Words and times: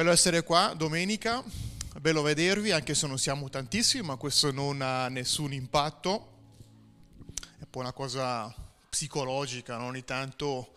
bello 0.00 0.12
essere 0.12 0.42
qua 0.42 0.72
domenica, 0.74 1.44
bello 2.00 2.22
vedervi 2.22 2.70
anche 2.70 2.94
se 2.94 3.06
non 3.06 3.18
siamo 3.18 3.50
tantissimi, 3.50 4.02
ma 4.02 4.16
questo 4.16 4.50
non 4.50 4.80
ha 4.80 5.08
nessun 5.08 5.52
impatto, 5.52 6.38
è 7.58 7.66
poi 7.68 7.82
una 7.82 7.92
cosa 7.92 8.50
psicologica, 8.88 9.76
no? 9.76 9.84
ogni 9.84 10.02
tanto 10.02 10.72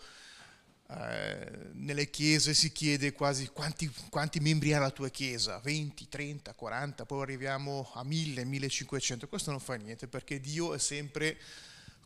eh, 0.90 1.70
nelle 1.72 2.10
chiese 2.10 2.54
si 2.54 2.74
chiede 2.74 3.14
quasi 3.14 3.48
quanti, 3.48 3.90
quanti, 4.10 4.42
membri 4.42 4.74
ha 4.74 4.80
la 4.80 4.92
tua 4.92 5.08
chiesa, 5.08 5.58
20, 5.60 6.10
30, 6.10 6.54
40, 6.54 7.06
poi 7.06 7.22
arriviamo 7.22 7.92
a 7.94 8.04
1000, 8.04 8.44
1500, 8.44 9.30
questo 9.30 9.52
non 9.52 9.62
fa 9.62 9.76
niente 9.76 10.10
perché 10.10 10.42
Dio 10.42 10.74
è 10.74 10.80
sempre 10.80 11.38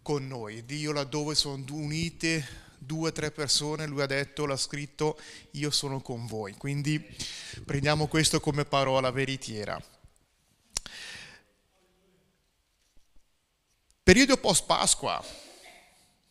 con 0.04 0.28
noi, 0.28 0.64
Dio 0.66 0.92
laddove 0.92 1.34
sono 1.34 1.66
unite 1.72 2.67
due 2.78 3.10
o 3.10 3.12
tre 3.12 3.32
persone, 3.32 3.86
lui 3.86 4.02
ha 4.02 4.06
detto, 4.06 4.46
l'ha 4.46 4.58
scritto, 4.58 5.20
io 5.52 5.72
sono 5.72 6.02
con 6.02 6.26
voi. 6.26 6.54
Quindi 6.54 7.04
prendiamo 7.66 8.08
questo 8.08 8.40
come 8.40 8.66
parola 8.66 9.12
veritiera. 9.12 9.82
Periodo 14.08 14.38
post 14.38 14.66
Pasqua, 14.66 15.22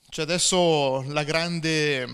c'è 0.08 0.22
adesso 0.22 1.02
la 1.08 1.24
grande, 1.24 2.06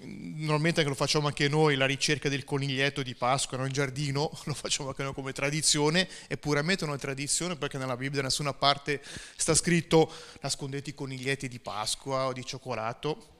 normalmente 0.00 0.82
lo 0.82 0.94
facciamo 0.94 1.28
anche 1.28 1.48
noi, 1.48 1.76
la 1.76 1.86
ricerca 1.86 2.28
del 2.28 2.44
coniglietto 2.44 3.02
di 3.02 3.14
Pasqua 3.14 3.64
in 3.64 3.72
giardino, 3.72 4.30
lo 4.44 4.52
facciamo 4.52 4.90
anche 4.90 5.02
noi 5.02 5.14
come 5.14 5.32
tradizione, 5.32 6.06
è 6.26 6.36
puramente 6.36 6.84
una 6.84 6.98
tradizione 6.98 7.56
perché 7.56 7.78
nella 7.78 7.96
Bibbia 7.96 8.20
da 8.20 8.26
nessuna 8.26 8.52
parte 8.52 9.02
sta 9.34 9.54
scritto 9.54 10.12
nascondete 10.42 10.90
i 10.90 10.94
coniglietti 10.94 11.48
di 11.48 11.58
Pasqua 11.58 12.26
o 12.26 12.34
di 12.34 12.44
cioccolato, 12.44 13.37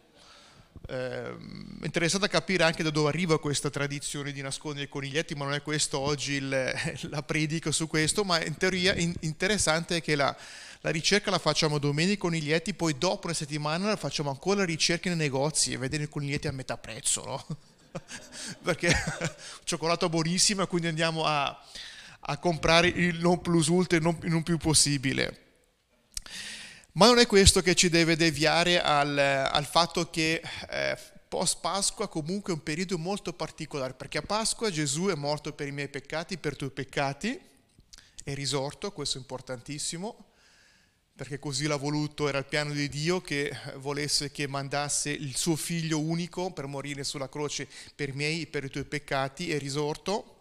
eh, 0.90 1.36
interessata 1.82 2.24
a 2.24 2.28
capire 2.28 2.64
anche 2.64 2.82
da 2.82 2.90
dove 2.90 3.08
arriva 3.08 3.38
questa 3.38 3.68
tradizione 3.68 4.32
di 4.32 4.40
nascondere 4.40 4.86
i 4.86 4.88
coniglietti, 4.88 5.34
ma 5.34 5.44
non 5.44 5.52
è 5.52 5.62
questo 5.62 5.98
oggi 5.98 6.34
il, 6.34 6.48
la 7.10 7.22
predica 7.22 7.70
su 7.70 7.86
questo, 7.86 8.24
ma 8.24 8.42
in 8.42 8.56
teoria 8.56 8.94
in, 8.94 9.12
interessante 9.20 9.96
è 9.96 10.02
che 10.02 10.16
la, 10.16 10.34
la, 10.80 10.90
ricerca 10.90 11.30
la 11.30 11.38
facciamo 11.38 11.78
domenica 11.78 12.14
i 12.14 12.16
coniglietti, 12.16 12.72
poi 12.72 12.96
dopo 12.96 13.26
una 13.26 13.34
settimana 13.34 13.96
facciamo 13.96 14.30
ancora 14.30 14.64
ricerche 14.64 15.10
nei 15.10 15.18
negozi 15.18 15.72
e 15.72 15.76
vedere 15.76 16.04
i 16.04 16.08
coniglietti 16.08 16.48
a 16.48 16.52
metà 16.52 16.78
prezzo, 16.78 17.24
no? 17.24 17.46
Perché 18.62 18.94
cioccolato 19.64 20.08
buonissimo, 20.08 20.66
quindi 20.66 20.88
andiamo 20.88 21.24
a, 21.24 21.64
a 22.20 22.38
comprare 22.38 22.88
il 22.88 23.18
non 23.18 23.42
plus 23.42 23.66
ultra, 23.66 23.98
non, 23.98 24.18
il 24.22 24.30
non 24.30 24.42
più 24.42 24.56
possibile. 24.56 25.47
Ma 26.98 27.06
non 27.06 27.20
è 27.20 27.28
questo 27.28 27.62
che 27.62 27.76
ci 27.76 27.88
deve 27.88 28.16
deviare 28.16 28.82
al, 28.82 29.16
al 29.16 29.64
fatto 29.64 30.10
che 30.10 30.42
eh, 30.68 30.98
post 31.28 31.60
Pasqua 31.60 32.08
comunque 32.08 32.52
è 32.52 32.56
un 32.56 32.62
periodo 32.64 32.98
molto 32.98 33.32
particolare, 33.32 33.94
perché 33.94 34.18
a 34.18 34.22
Pasqua 34.22 34.68
Gesù 34.68 35.06
è 35.06 35.14
morto 35.14 35.52
per 35.52 35.68
i 35.68 35.70
miei 35.70 35.86
peccati, 35.86 36.38
per 36.38 36.54
i 36.54 36.56
tuoi 36.56 36.70
peccati, 36.70 37.40
è 38.24 38.34
risorto, 38.34 38.90
questo 38.90 39.16
è 39.16 39.20
importantissimo, 39.20 40.32
perché 41.14 41.38
così 41.38 41.68
l'ha 41.68 41.76
voluto, 41.76 42.26
era 42.26 42.38
il 42.38 42.46
piano 42.46 42.72
di 42.72 42.88
Dio 42.88 43.20
che 43.20 43.56
volesse 43.76 44.32
che 44.32 44.48
mandasse 44.48 45.10
il 45.10 45.36
suo 45.36 45.54
figlio 45.54 46.00
unico 46.00 46.50
per 46.50 46.66
morire 46.66 47.04
sulla 47.04 47.28
croce 47.28 47.68
per 47.94 48.08
i 48.08 48.12
miei 48.12 48.42
e 48.42 48.46
per 48.48 48.64
i 48.64 48.70
tuoi 48.70 48.84
peccati, 48.84 49.52
è 49.52 49.58
risorto 49.58 50.37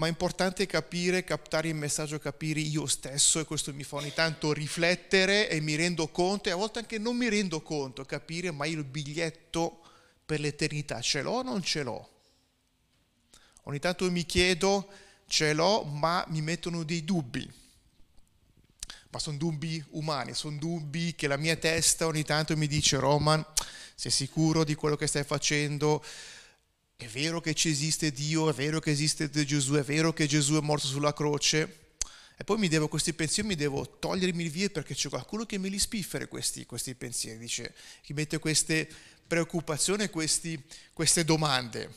ma 0.00 0.06
è 0.06 0.08
importante 0.08 0.64
capire, 0.64 1.24
captare 1.24 1.68
il 1.68 1.74
messaggio, 1.74 2.18
capire 2.18 2.58
io 2.60 2.86
stesso 2.86 3.38
e 3.38 3.44
questo 3.44 3.74
mi 3.74 3.84
fa 3.84 3.96
ogni 3.96 4.14
tanto 4.14 4.50
riflettere 4.54 5.50
e 5.50 5.60
mi 5.60 5.74
rendo 5.74 6.08
conto 6.08 6.48
e 6.48 6.52
a 6.52 6.56
volte 6.56 6.78
anche 6.78 6.96
non 6.96 7.18
mi 7.18 7.28
rendo 7.28 7.60
conto, 7.60 8.06
capire 8.06 8.50
ma 8.50 8.64
il 8.64 8.82
biglietto 8.82 9.82
per 10.24 10.40
l'eternità 10.40 11.02
ce 11.02 11.20
l'ho 11.20 11.32
o 11.32 11.42
non 11.42 11.62
ce 11.62 11.82
l'ho? 11.82 12.08
Ogni 13.64 13.78
tanto 13.78 14.10
mi 14.10 14.24
chiedo 14.24 14.88
ce 15.26 15.52
l'ho 15.52 15.84
ma 15.84 16.24
mi 16.28 16.40
mettono 16.40 16.82
dei 16.82 17.04
dubbi, 17.04 17.46
ma 19.10 19.18
sono 19.18 19.36
dubbi 19.36 19.84
umani, 19.90 20.32
sono 20.32 20.56
dubbi 20.56 21.14
che 21.14 21.26
la 21.26 21.36
mia 21.36 21.56
testa 21.56 22.06
ogni 22.06 22.24
tanto 22.24 22.56
mi 22.56 22.68
dice 22.68 22.96
Roman, 22.96 23.44
sei 23.94 24.10
sicuro 24.10 24.64
di 24.64 24.74
quello 24.74 24.96
che 24.96 25.06
stai 25.06 25.24
facendo? 25.24 26.02
È 27.00 27.08
vero 27.08 27.40
che 27.40 27.54
ci 27.54 27.70
esiste 27.70 28.12
Dio, 28.12 28.50
è 28.50 28.52
vero 28.52 28.78
che 28.78 28.90
esiste 28.90 29.30
Gesù, 29.30 29.74
è 29.74 29.82
vero 29.82 30.12
che 30.12 30.26
Gesù 30.26 30.56
è 30.56 30.60
morto 30.60 30.86
sulla 30.86 31.14
croce. 31.14 31.94
E 32.36 32.44
poi 32.44 32.58
mi 32.58 32.68
devo, 32.68 32.88
questi 32.88 33.12
pensieri 33.12 33.48
mi 33.48 33.54
devo 33.54 33.98
togliermi 33.98 34.48
via 34.48 34.68
perché 34.70 34.94
c'è 34.94 35.08
qualcuno 35.08 35.44
che 35.46 35.58
me 35.58 35.68
li 35.68 35.78
spiffere 35.78 36.28
questi, 36.28 36.66
questi 36.66 36.94
pensieri, 36.94 37.38
dice, 37.38 37.74
che 38.02 38.14
mette 38.14 38.38
queste 38.38 38.88
preoccupazioni, 39.26 40.08
questi, 40.10 40.62
queste 40.92 41.24
domande. 41.24 41.90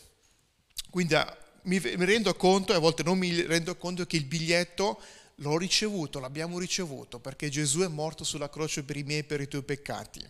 Quindi 0.90 1.16
ah, 1.16 1.38
mi, 1.64 1.80
rendo 1.80 2.36
conto, 2.36 2.74
e 2.74 2.76
a 2.76 2.80
volte 2.80 3.04
non 3.04 3.18
mi 3.18 3.42
rendo 3.42 3.76
conto, 3.76 4.06
che 4.06 4.18
il 4.18 4.26
biglietto 4.26 5.02
l'ho 5.36 5.58
ricevuto, 5.58 6.20
l'abbiamo 6.20 6.60
ricevuto, 6.60 7.20
perché 7.20 7.50
Gesù 7.50 7.80
è 7.80 7.88
morto 7.88 8.24
sulla 8.24 8.50
croce 8.50 8.84
per 8.84 8.98
i 8.98 9.04
miei 9.04 9.20
e 9.20 9.24
per 9.24 9.42
i 9.42 9.48
tuoi 9.48 9.64
peccati. 9.64 10.22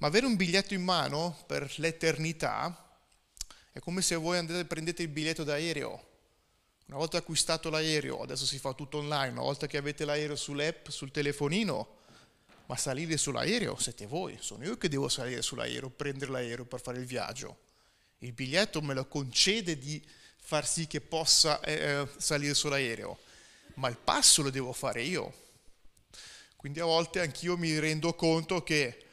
Ma 0.00 0.06
avere 0.06 0.26
un 0.26 0.36
biglietto 0.36 0.74
in 0.74 0.82
mano 0.82 1.36
per 1.46 1.72
l'eternità 1.76 2.87
è 3.78 3.80
come 3.80 4.02
se 4.02 4.16
voi 4.16 4.38
andate 4.38 4.58
e 4.58 4.64
prendete 4.64 5.02
il 5.02 5.08
biglietto 5.08 5.44
d'aereo. 5.44 6.06
Una 6.86 6.96
volta 6.96 7.18
acquistato 7.18 7.70
l'aereo, 7.70 8.22
adesso 8.22 8.44
si 8.44 8.58
fa 8.58 8.72
tutto 8.72 8.98
online, 8.98 9.30
una 9.30 9.42
volta 9.42 9.68
che 9.68 9.76
avete 9.76 10.04
l'aereo 10.04 10.34
sull'app, 10.34 10.88
sul 10.88 11.12
telefonino, 11.12 11.96
ma 12.66 12.76
salire 12.76 13.16
sull'aereo 13.16 13.78
siete 13.78 14.06
voi, 14.06 14.36
sono 14.40 14.64
io 14.64 14.76
che 14.76 14.88
devo 14.88 15.08
salire 15.08 15.42
sull'aereo, 15.42 15.90
prendere 15.90 16.32
l'aereo 16.32 16.64
per 16.64 16.80
fare 16.80 16.98
il 16.98 17.04
viaggio. 17.04 17.58
Il 18.18 18.32
biglietto 18.32 18.82
me 18.82 18.94
lo 18.94 19.06
concede 19.06 19.78
di 19.78 20.04
far 20.40 20.66
sì 20.66 20.88
che 20.88 21.00
possa 21.00 21.60
eh, 21.60 21.72
eh 21.72 22.08
salire 22.16 22.54
sull'aereo, 22.54 23.16
ma 23.74 23.88
il 23.88 23.96
passo 23.96 24.42
lo 24.42 24.50
devo 24.50 24.72
fare 24.72 25.02
io. 25.02 25.32
Quindi 26.56 26.80
a 26.80 26.84
volte 26.84 27.20
anch'io 27.20 27.56
mi 27.56 27.78
rendo 27.78 28.12
conto 28.14 28.64
che 28.64 29.04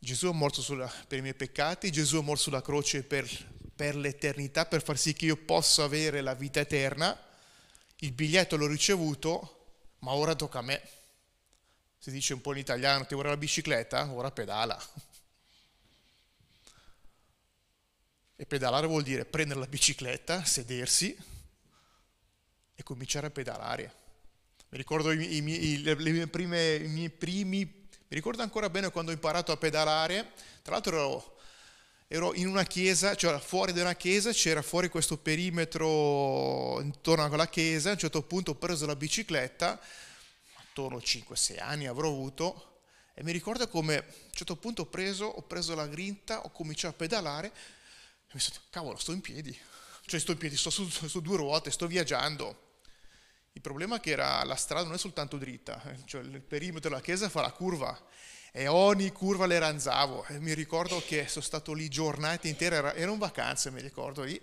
Gesù 0.00 0.28
è 0.28 0.32
morto 0.32 0.62
sulla, 0.62 0.90
per 1.06 1.18
i 1.18 1.22
miei 1.22 1.34
peccati, 1.34 1.90
Gesù 1.90 2.18
è 2.18 2.22
morto 2.22 2.42
sulla 2.42 2.62
croce 2.62 3.02
per, 3.02 3.28
per 3.74 3.96
l'eternità, 3.96 4.64
per 4.64 4.82
far 4.82 4.96
sì 4.96 5.12
che 5.12 5.26
io 5.26 5.36
possa 5.36 5.82
avere 5.84 6.20
la 6.20 6.34
vita 6.34 6.60
eterna. 6.60 7.18
Il 7.96 8.12
biglietto 8.12 8.56
l'ho 8.56 8.68
ricevuto, 8.68 9.66
ma 10.00 10.12
ora 10.12 10.36
tocca 10.36 10.60
a 10.60 10.62
me. 10.62 10.88
Si 11.98 12.12
dice 12.12 12.32
un 12.32 12.40
po' 12.40 12.52
in 12.52 12.58
italiano, 12.58 13.06
ti 13.06 13.14
vuole 13.14 13.30
la 13.30 13.36
bicicletta? 13.36 14.10
Ora 14.12 14.30
pedala. 14.30 14.80
E 18.36 18.46
pedalare 18.46 18.86
vuol 18.86 19.02
dire 19.02 19.24
prendere 19.24 19.58
la 19.58 19.66
bicicletta, 19.66 20.44
sedersi 20.44 21.16
e 22.76 22.82
cominciare 22.84 23.26
a 23.26 23.30
pedalare. 23.30 23.92
Mi 24.68 24.78
ricordo 24.78 25.10
i, 25.10 25.38
i, 25.38 25.72
i, 25.72 25.82
le 25.82 25.96
mie 25.96 26.28
prime, 26.28 26.74
i 26.76 26.88
miei 26.88 27.10
primi 27.10 27.66
mi 28.10 28.16
ricordo 28.16 28.40
ancora 28.40 28.70
bene 28.70 28.90
quando 28.90 29.10
ho 29.10 29.14
imparato 29.14 29.52
a 29.52 29.58
pedalare, 29.58 30.32
tra 30.62 30.72
l'altro 30.72 30.96
ero, 30.96 31.36
ero 32.06 32.34
in 32.34 32.46
una 32.46 32.64
chiesa, 32.64 33.14
cioè 33.14 33.38
fuori 33.38 33.74
da 33.74 33.82
una 33.82 33.96
chiesa, 33.96 34.32
c'era 34.32 34.62
fuori 34.62 34.88
questo 34.88 35.18
perimetro 35.18 36.80
intorno 36.80 37.24
alla 37.24 37.48
chiesa, 37.48 37.90
a 37.90 37.92
un 37.92 37.98
certo 37.98 38.22
punto 38.22 38.52
ho 38.52 38.54
preso 38.54 38.86
la 38.86 38.96
bicicletta, 38.96 39.78
attorno 40.54 40.96
a 40.96 41.00
5-6 41.00 41.60
anni 41.60 41.86
avrò 41.86 42.08
avuto, 42.08 42.80
e 43.12 43.22
mi 43.22 43.32
ricordo 43.32 43.68
come 43.68 43.98
a 43.98 44.04
un 44.06 44.32
certo 44.32 44.56
punto 44.56 44.82
ho 44.82 44.86
preso, 44.86 45.26
ho 45.26 45.42
preso 45.42 45.74
la 45.74 45.86
grinta, 45.86 46.44
ho 46.44 46.50
cominciato 46.50 46.94
a 46.94 46.96
pedalare, 46.96 47.48
e 47.48 48.30
mi 48.32 48.40
sono 48.40 48.56
detto, 48.56 48.68
cavolo, 48.70 48.96
sto 48.96 49.12
in 49.12 49.20
piedi, 49.20 49.54
cioè 50.06 50.18
sto 50.18 50.32
in 50.32 50.38
piedi, 50.38 50.56
sto 50.56 50.70
su, 50.70 50.88
su 50.88 51.20
due 51.20 51.36
ruote, 51.36 51.70
sto 51.70 51.86
viaggiando. 51.86 52.67
Il 53.58 53.64
problema 53.64 53.96
è 53.96 54.00
che 54.00 54.10
era, 54.10 54.44
la 54.44 54.54
strada 54.54 54.84
non 54.84 54.94
è 54.94 54.98
soltanto 54.98 55.36
dritta, 55.36 55.82
eh, 55.82 55.96
cioè 56.04 56.22
il 56.22 56.40
perimetro 56.40 56.90
della 56.90 57.00
chiesa 57.00 57.28
fa 57.28 57.40
la 57.40 57.50
curva 57.50 58.00
e 58.52 58.68
ogni 58.68 59.10
curva 59.10 59.46
le 59.46 59.58
ranzavo. 59.58 60.26
E 60.26 60.38
mi 60.38 60.54
ricordo 60.54 61.02
che 61.04 61.26
sono 61.26 61.44
stato 61.44 61.72
lì 61.72 61.88
giornate 61.88 62.46
intere, 62.46 62.94
erano 62.94 63.18
vacanze, 63.18 63.72
mi 63.72 63.80
ricordo 63.80 64.22
lì, 64.22 64.40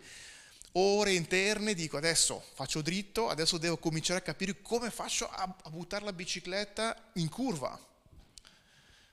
ore 0.73 1.13
interne, 1.13 1.73
dico 1.73 1.95
adesso 1.95 2.43
faccio 2.55 2.81
dritto, 2.81 3.29
adesso 3.29 3.57
devo 3.57 3.77
cominciare 3.77 4.19
a 4.19 4.21
capire 4.21 4.61
come 4.61 4.91
faccio 4.91 5.29
a, 5.29 5.55
a 5.63 5.69
buttare 5.69 6.03
la 6.03 6.11
bicicletta 6.11 7.11
in 7.13 7.29
curva. 7.29 7.79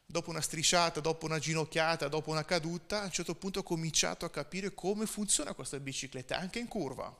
Dopo 0.04 0.30
una 0.30 0.40
strisciata, 0.40 0.98
dopo 0.98 1.26
una 1.26 1.38
ginocchiata, 1.38 2.08
dopo 2.08 2.32
una 2.32 2.44
caduta, 2.44 3.02
a 3.02 3.04
un 3.04 3.12
certo 3.12 3.36
punto 3.36 3.60
ho 3.60 3.62
cominciato 3.62 4.24
a 4.24 4.30
capire 4.30 4.74
come 4.74 5.06
funziona 5.06 5.54
questa 5.54 5.78
bicicletta, 5.78 6.36
anche 6.36 6.58
in 6.58 6.66
curva. 6.66 7.16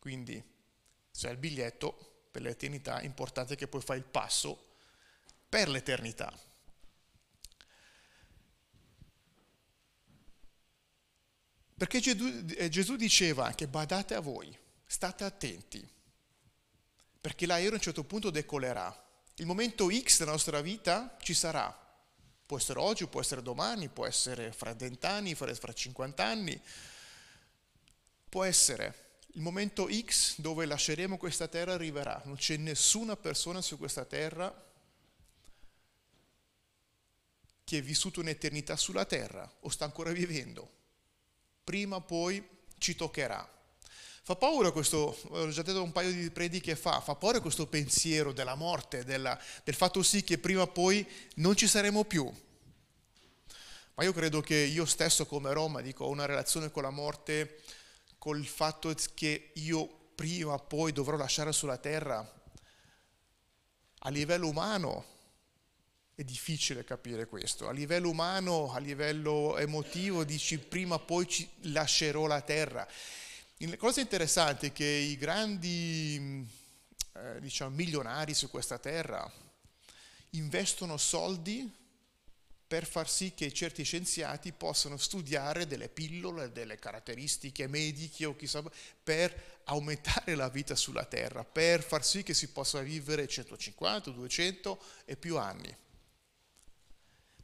Quindi 0.00 0.56
hai 1.26 1.32
il 1.32 1.38
biglietto 1.38 2.26
per 2.30 2.42
l'eternità, 2.42 3.02
importante 3.02 3.56
che 3.56 3.68
poi 3.68 3.80
fai 3.80 3.98
il 3.98 4.04
passo 4.04 4.76
per 5.48 5.68
l'eternità. 5.68 6.32
Perché 11.76 12.00
Gesù, 12.00 12.94
eh, 12.94 12.96
diceva 12.96 13.46
anche 13.46 13.68
badate 13.68 14.14
a 14.14 14.20
voi, 14.20 14.56
state 14.84 15.24
attenti, 15.24 15.86
perché 17.20 17.46
l'aereo 17.46 17.70
a 17.70 17.74
un 17.74 17.80
certo 17.80 18.04
punto 18.04 18.30
decolerà. 18.30 19.06
Il 19.36 19.46
momento 19.46 19.88
X 19.90 20.18
della 20.18 20.32
nostra 20.32 20.60
vita 20.60 21.16
ci 21.20 21.34
sarà, 21.34 21.86
Può 22.48 22.56
essere 22.56 22.78
oggi, 22.78 23.06
può 23.06 23.20
essere 23.20 23.42
domani, 23.42 23.90
può 23.90 24.06
essere 24.06 24.52
fra 24.52 24.72
vent'anni, 24.72 25.34
fra, 25.34 25.54
fra 25.54 25.70
50 25.70 26.24
anni. 26.24 26.58
Può 28.26 28.42
essere 28.42 29.07
il 29.38 29.44
momento 29.44 29.88
X 29.88 30.40
dove 30.40 30.66
lasceremo 30.66 31.16
questa 31.16 31.46
terra 31.46 31.74
arriverà. 31.74 32.20
Non 32.24 32.34
c'è 32.34 32.56
nessuna 32.56 33.16
persona 33.16 33.62
su 33.62 33.78
questa 33.78 34.04
terra 34.04 34.52
che 37.62 37.78
è 37.78 37.82
vissuto 37.82 38.18
un'eternità 38.18 38.76
sulla 38.76 39.04
terra 39.04 39.48
o 39.60 39.68
sta 39.68 39.84
ancora 39.84 40.10
vivendo. 40.10 40.68
Prima 41.62 41.96
o 41.96 42.00
poi 42.00 42.44
ci 42.78 42.96
toccherà. 42.96 43.48
Fa 44.24 44.34
paura 44.34 44.72
questo, 44.72 45.16
ho 45.28 45.48
già 45.50 45.62
detto 45.62 45.84
un 45.84 45.92
paio 45.92 46.10
di 46.10 46.30
prediche 46.30 46.74
fa, 46.74 47.00
fa 47.00 47.14
paura 47.14 47.40
questo 47.40 47.68
pensiero 47.68 48.32
della 48.32 48.56
morte, 48.56 49.04
della, 49.04 49.40
del 49.62 49.74
fatto 49.74 50.02
sì 50.02 50.24
che 50.24 50.38
prima 50.38 50.62
o 50.62 50.66
poi 50.66 51.06
non 51.36 51.54
ci 51.54 51.68
saremo 51.68 52.04
più. 52.04 52.28
Ma 53.94 54.02
io 54.02 54.12
credo 54.12 54.40
che 54.40 54.56
io 54.56 54.84
stesso 54.84 55.26
come 55.26 55.52
Roma 55.52 55.80
dico, 55.80 56.06
ho 56.06 56.10
una 56.10 56.26
relazione 56.26 56.72
con 56.72 56.82
la 56.82 56.90
morte, 56.90 57.62
col 58.28 58.44
fatto 58.44 58.94
che 59.14 59.52
io 59.54 60.10
prima 60.14 60.52
o 60.52 60.58
poi 60.58 60.92
dovrò 60.92 61.16
lasciare 61.16 61.50
sulla 61.50 61.78
terra. 61.78 62.30
A 64.00 64.10
livello 64.10 64.48
umano 64.48 65.06
è 66.14 66.22
difficile 66.24 66.84
capire 66.84 67.24
questo, 67.24 67.68
a 67.68 67.72
livello 67.72 68.10
umano, 68.10 68.70
a 68.70 68.78
livello 68.80 69.56
emotivo 69.56 70.24
dici 70.24 70.58
prima 70.58 70.96
o 70.96 71.04
poi 71.06 71.26
ci 71.26 71.48
lascerò 71.72 72.26
la 72.26 72.42
terra. 72.42 72.86
La 73.56 73.76
cosa 73.78 74.02
interessante 74.02 74.66
è 74.66 74.72
che 74.72 74.84
i 74.84 75.16
grandi 75.16 76.46
eh, 77.14 77.40
diciamo, 77.40 77.74
milionari 77.74 78.34
su 78.34 78.50
questa 78.50 78.78
terra 78.78 79.26
investono 80.32 80.98
soldi 80.98 81.66
per 82.68 82.86
far 82.86 83.08
sì 83.08 83.32
che 83.34 83.50
certi 83.50 83.82
scienziati 83.82 84.52
possano 84.52 84.98
studiare 84.98 85.66
delle 85.66 85.88
pillole, 85.88 86.52
delle 86.52 86.78
caratteristiche 86.78 87.66
mediche 87.66 88.26
o 88.26 88.36
chissà, 88.36 88.62
per 89.02 89.60
aumentare 89.64 90.34
la 90.34 90.50
vita 90.50 90.76
sulla 90.76 91.06
Terra, 91.06 91.44
per 91.44 91.82
far 91.82 92.04
sì 92.04 92.22
che 92.22 92.34
si 92.34 92.48
possa 92.48 92.80
vivere 92.80 93.26
150, 93.26 94.10
200 94.10 94.78
e 95.06 95.16
più 95.16 95.38
anni 95.38 95.74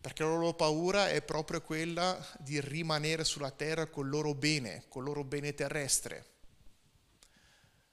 perché 0.04 0.22
la 0.22 0.28
loro 0.28 0.52
paura 0.52 1.08
è 1.08 1.22
proprio 1.22 1.62
quella 1.62 2.22
di 2.38 2.60
rimanere 2.60 3.24
sulla 3.24 3.50
terra 3.50 3.86
col 3.86 4.10
loro 4.10 4.34
bene, 4.34 4.84
col 4.88 5.02
loro 5.04 5.24
bene 5.24 5.54
terrestre. 5.54 6.26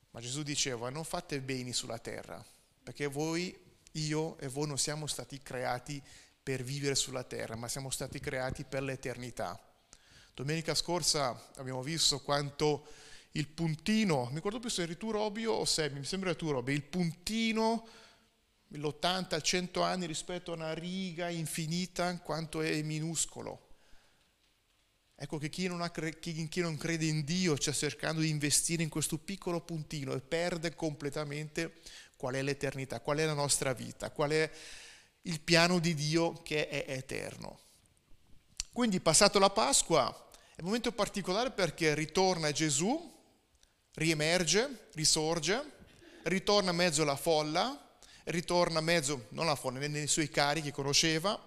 Ma 0.10 0.19
Gesù 0.19 0.44
diceva, 0.44 0.89
non 0.89 1.06
fate 1.06 1.39
beni 1.39 1.72
sulla 1.72 2.00
terra, 2.00 2.45
perché 2.84 3.07
voi, 3.07 3.57
io 3.94 4.38
e 4.39 4.50
voi 4.50 4.68
non 4.68 4.77
siamo 4.77 5.07
stati 5.07 5.42
creati 5.42 6.04
per 6.43 6.63
vivere 6.63 6.95
sulla 6.95 7.23
terra, 7.23 7.55
ma 7.55 7.67
siamo 7.67 7.89
stati 7.89 8.19
creati 8.19 8.63
per 8.63 8.83
l'eternità. 8.83 9.59
Domenica 10.33 10.73
scorsa 10.75 11.51
abbiamo 11.55 11.83
visto 11.83 12.21
quanto 12.21 12.88
il 13.31 13.47
puntino, 13.47 14.25
mi 14.25 14.35
ricordo 14.35 14.59
più 14.59 14.69
se 14.69 14.83
eri 14.83 14.97
tu 14.97 15.11
Robio 15.11 15.53
o 15.53 15.65
se 15.65 15.89
mi 15.89 16.03
sembra 16.03 16.35
tu 16.35 16.51
Robio, 16.51 16.73
il 16.73 16.83
puntino 16.83 17.88
l'80 18.67 19.41
100 19.41 19.81
anni 19.81 20.05
rispetto 20.05 20.51
a 20.51 20.55
una 20.55 20.73
riga 20.73 21.29
infinita 21.29 22.17
quanto 22.19 22.61
è 22.61 22.81
minuscolo. 22.81 23.67
Ecco 25.15 25.38
che 25.38 25.49
chi 25.49 25.67
non, 25.67 25.81
ha, 25.81 25.91
chi 25.91 26.49
non 26.55 26.77
crede 26.77 27.05
in 27.05 27.23
Dio 27.23 27.59
sta 27.59 27.71
cercando 27.71 28.21
di 28.21 28.29
investire 28.29 28.81
in 28.81 28.89
questo 28.89 29.19
piccolo 29.19 29.61
puntino 29.61 30.13
e 30.13 30.21
perde 30.21 30.73
completamente 30.73 31.73
qual 32.15 32.35
è 32.35 32.41
l'eternità, 32.41 33.01
qual 33.01 33.17
è 33.19 33.25
la 33.25 33.33
nostra 33.33 33.73
vita, 33.73 34.09
qual 34.09 34.31
è 34.31 34.51
il 35.23 35.39
piano 35.41 35.79
di 35.79 35.94
Dio 35.94 36.33
che 36.41 36.68
è 36.68 36.85
eterno. 36.88 37.59
Quindi 38.71 39.00
passato 39.00 39.38
la 39.38 39.50
Pasqua 39.50 40.09
è 40.56 40.62
un 40.62 40.68
momento 40.68 40.91
particolare 40.91 41.51
perché 41.51 41.94
ritorna 41.94 42.51
Gesù, 42.51 43.09
riemerge, 43.94 44.88
risorge, 44.94 45.79
ritorna 46.23 46.71
in 46.71 46.77
mezzo 46.77 47.01
alla 47.01 47.15
folla, 47.15 47.97
ritorna 48.25 48.79
a 48.79 48.81
mezzo, 48.81 49.25
non 49.29 49.45
alla 49.45 49.56
folla, 49.56 49.79
nei 49.79 50.07
suoi 50.07 50.29
cari 50.29 50.62
che 50.62 50.71
conosceva, 50.71 51.39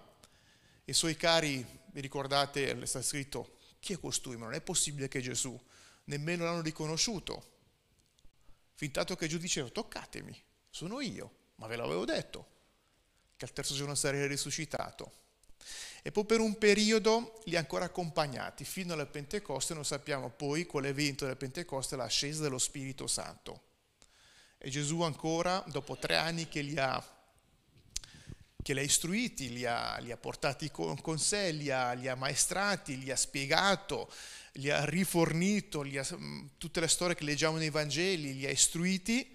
i 0.85 0.93
suoi 0.93 1.15
cari, 1.15 1.65
vi 1.91 2.01
ricordate, 2.01 2.85
sta 2.85 3.01
scritto, 3.01 3.57
chi 3.79 3.93
è 3.93 3.99
costui? 3.99 4.37
Ma 4.37 4.45
non 4.45 4.53
è 4.53 4.61
possibile 4.61 5.07
che 5.07 5.21
Gesù, 5.21 5.59
nemmeno 6.05 6.43
l'hanno 6.43 6.61
riconosciuto. 6.61 7.53
Fin 8.75 8.91
tanto 8.91 9.15
che 9.15 9.27
Gesù 9.27 9.39
diceva, 9.39 9.69
toccatemi, 9.69 10.43
sono 10.69 10.99
io, 11.01 11.31
ma 11.55 11.67
ve 11.67 11.75
l'avevo 11.75 12.05
detto, 12.05 12.54
che 13.37 13.45
al 13.45 13.53
terzo 13.53 13.73
giorno 13.75 13.95
sarei 13.95 14.27
risuscitato. 14.27 15.23
E 16.07 16.11
poi 16.11 16.25
per 16.25 16.39
un 16.39 16.57
periodo 16.57 17.41
li 17.45 17.55
ha 17.55 17.59
ancora 17.59 17.85
accompagnati 17.85 18.63
fino 18.63 18.93
alla 18.93 19.07
Pentecoste, 19.07 19.73
non 19.73 19.83
sappiamo 19.83 20.29
poi 20.29 20.65
con 20.67 20.83
l'evento 20.83 21.23
della 21.23 21.35
Pentecoste 21.35 21.95
l'ascesa 21.95 22.43
dello 22.43 22.59
Spirito 22.59 23.07
Santo. 23.07 23.63
E 24.59 24.69
Gesù 24.69 25.01
ancora, 25.01 25.63
dopo 25.67 25.97
tre 25.97 26.15
anni 26.15 26.47
che 26.47 26.61
li 26.61 26.77
ha, 26.77 27.03
che 28.61 28.73
li 28.73 28.79
ha 28.79 28.83
istruiti, 28.83 29.51
li 29.51 29.65
ha, 29.65 29.97
li 29.97 30.11
ha 30.11 30.17
portati 30.17 30.69
con, 30.69 31.01
con 31.01 31.17
sé, 31.17 31.51
li 31.51 31.71
ha, 31.71 31.93
li 31.93 32.07
ha, 32.07 32.15
maestrati, 32.15 32.99
li 32.99 33.09
ha 33.09 33.15
spiegato, 33.15 34.11
li 34.53 34.69
ha 34.69 34.85
rifornito, 34.85 35.81
li 35.81 35.97
ha, 35.97 36.07
mm, 36.15 36.45
tutte 36.57 36.79
le 36.79 36.87
storie 36.87 37.15
che 37.15 37.23
leggiamo 37.23 37.57
nei 37.57 37.71
Vangeli, 37.71 38.35
li 38.35 38.45
ha 38.45 38.51
istruiti, 38.51 39.34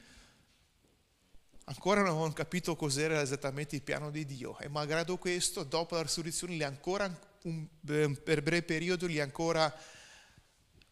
ancora 1.71 2.01
non 2.01 2.11
avevano 2.11 2.33
capito 2.33 2.77
cos'era 2.77 3.21
esattamente 3.21 3.77
il 3.77 3.83
piano 3.83 4.11
di 4.11 4.27
Dio 4.27 4.59
e 4.59 4.69
malgrado 4.69 5.17
questo, 5.17 5.63
dopo 5.63 5.95
la 5.95 6.03
risurrezione, 6.03 6.63
ancora, 6.65 7.19
un, 7.43 7.67
per 7.81 8.43
breve 8.43 8.63
periodo, 8.63 9.07
li 9.07 9.21
ha 9.21 9.25
ancora 9.25 9.75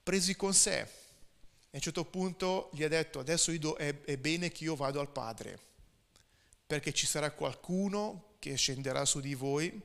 presi 0.03 0.35
con 0.37 0.55
sé 0.55 1.07
a 1.71 1.77
un 1.77 1.81
certo 1.81 2.05
punto 2.07 2.71
gli 2.73 2.83
ha 2.83 2.89
detto, 2.89 3.19
adesso 3.19 3.53
è, 3.77 4.01
è 4.03 4.17
bene 4.17 4.51
che 4.51 4.65
io 4.65 4.75
vado 4.75 5.01
al 5.01 5.11
Padre, 5.11 5.59
perché 6.67 6.95
ci 6.95 7.07
sarà 7.07 7.31
qualcuno 7.31 8.37
che 8.39 8.55
scenderà 8.55 9.05
su 9.05 9.21
di 9.21 9.35
voi 9.35 9.81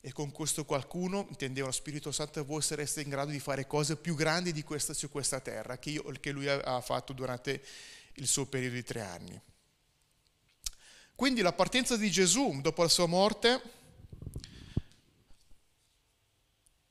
e 0.00 0.12
con 0.12 0.32
questo 0.32 0.64
qualcuno, 0.64 1.26
intendeva 1.28 1.66
lo 1.66 1.72
Spirito 1.72 2.10
Santo, 2.10 2.42
voi 2.44 2.62
sareste 2.62 3.02
in 3.02 3.10
grado 3.10 3.30
di 3.32 3.38
fare 3.38 3.66
cose 3.66 3.96
più 3.96 4.14
grandi 4.14 4.52
di 4.52 4.62
questa 4.62 4.94
su 4.94 5.10
questa 5.10 5.40
terra 5.40 5.78
che, 5.78 5.90
io, 5.90 6.02
che 6.18 6.30
lui 6.30 6.48
ha 6.48 6.80
fatto 6.80 7.12
durante 7.12 7.62
il 8.14 8.26
suo 8.26 8.46
periodo 8.46 8.76
di 8.76 8.82
tre 8.82 9.02
anni. 9.02 9.40
Quindi 11.16 11.40
la 11.40 11.52
partenza 11.52 11.96
di 11.96 12.10
Gesù 12.10 12.60
dopo 12.60 12.82
la 12.82 12.88
sua 12.88 13.06
morte 13.06 13.74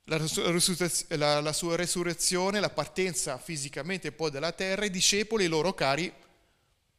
la, 0.06 0.18
la, 0.18 1.42
la, 1.42 1.54
sua 1.54 1.76
resurrezione, 1.76 2.60
la 2.60 2.70
partenza 2.70 3.38
fisicamente 3.38 4.12
poi 4.12 4.32
dalla 4.32 4.52
terra, 4.52 4.86
i 4.86 4.90
discepoli 4.90 5.44
e 5.44 5.48
i 5.48 5.50
loro 5.50 5.74
cari 5.74 6.12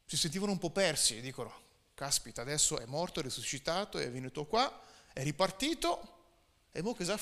si 0.05 0.17
sentivano 0.17 0.53
un 0.53 0.59
po' 0.59 0.71
persi, 0.71 1.21
dicono, 1.21 1.53
caspita, 1.95 2.43
adesso 2.43 2.79
è 2.79 2.85
morto, 2.87 3.21
è 3.21 3.23
risuscitato, 3.23 3.99
è 3.99 4.11
venuto 4.11 4.45
qua, 4.45 4.83
è 5.13 5.23
ripartito, 5.23 6.15
e 6.71 6.83
mo 6.83 6.95
che 6.95 7.05
sa 7.05 7.17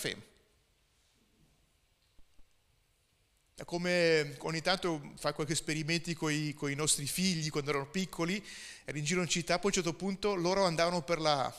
È 3.56 3.64
come 3.64 4.36
ogni 4.40 4.60
tanto 4.60 5.12
fai 5.16 5.32
qualche 5.32 5.52
esperimenti 5.52 6.14
con 6.14 6.32
i, 6.32 6.74
nostri 6.74 7.06
figli 7.06 7.50
quando 7.50 7.70
erano 7.70 7.86
piccoli, 7.86 8.44
eri 8.84 8.98
in 8.98 9.04
giro 9.04 9.22
in 9.22 9.28
città, 9.28 9.58
poi 9.58 9.70
a 9.72 9.78
un 9.78 9.82
certo 9.82 9.96
punto 9.96 10.34
loro 10.34 10.64
andavano 10.64 11.02
per 11.02 11.20
la, 11.20 11.52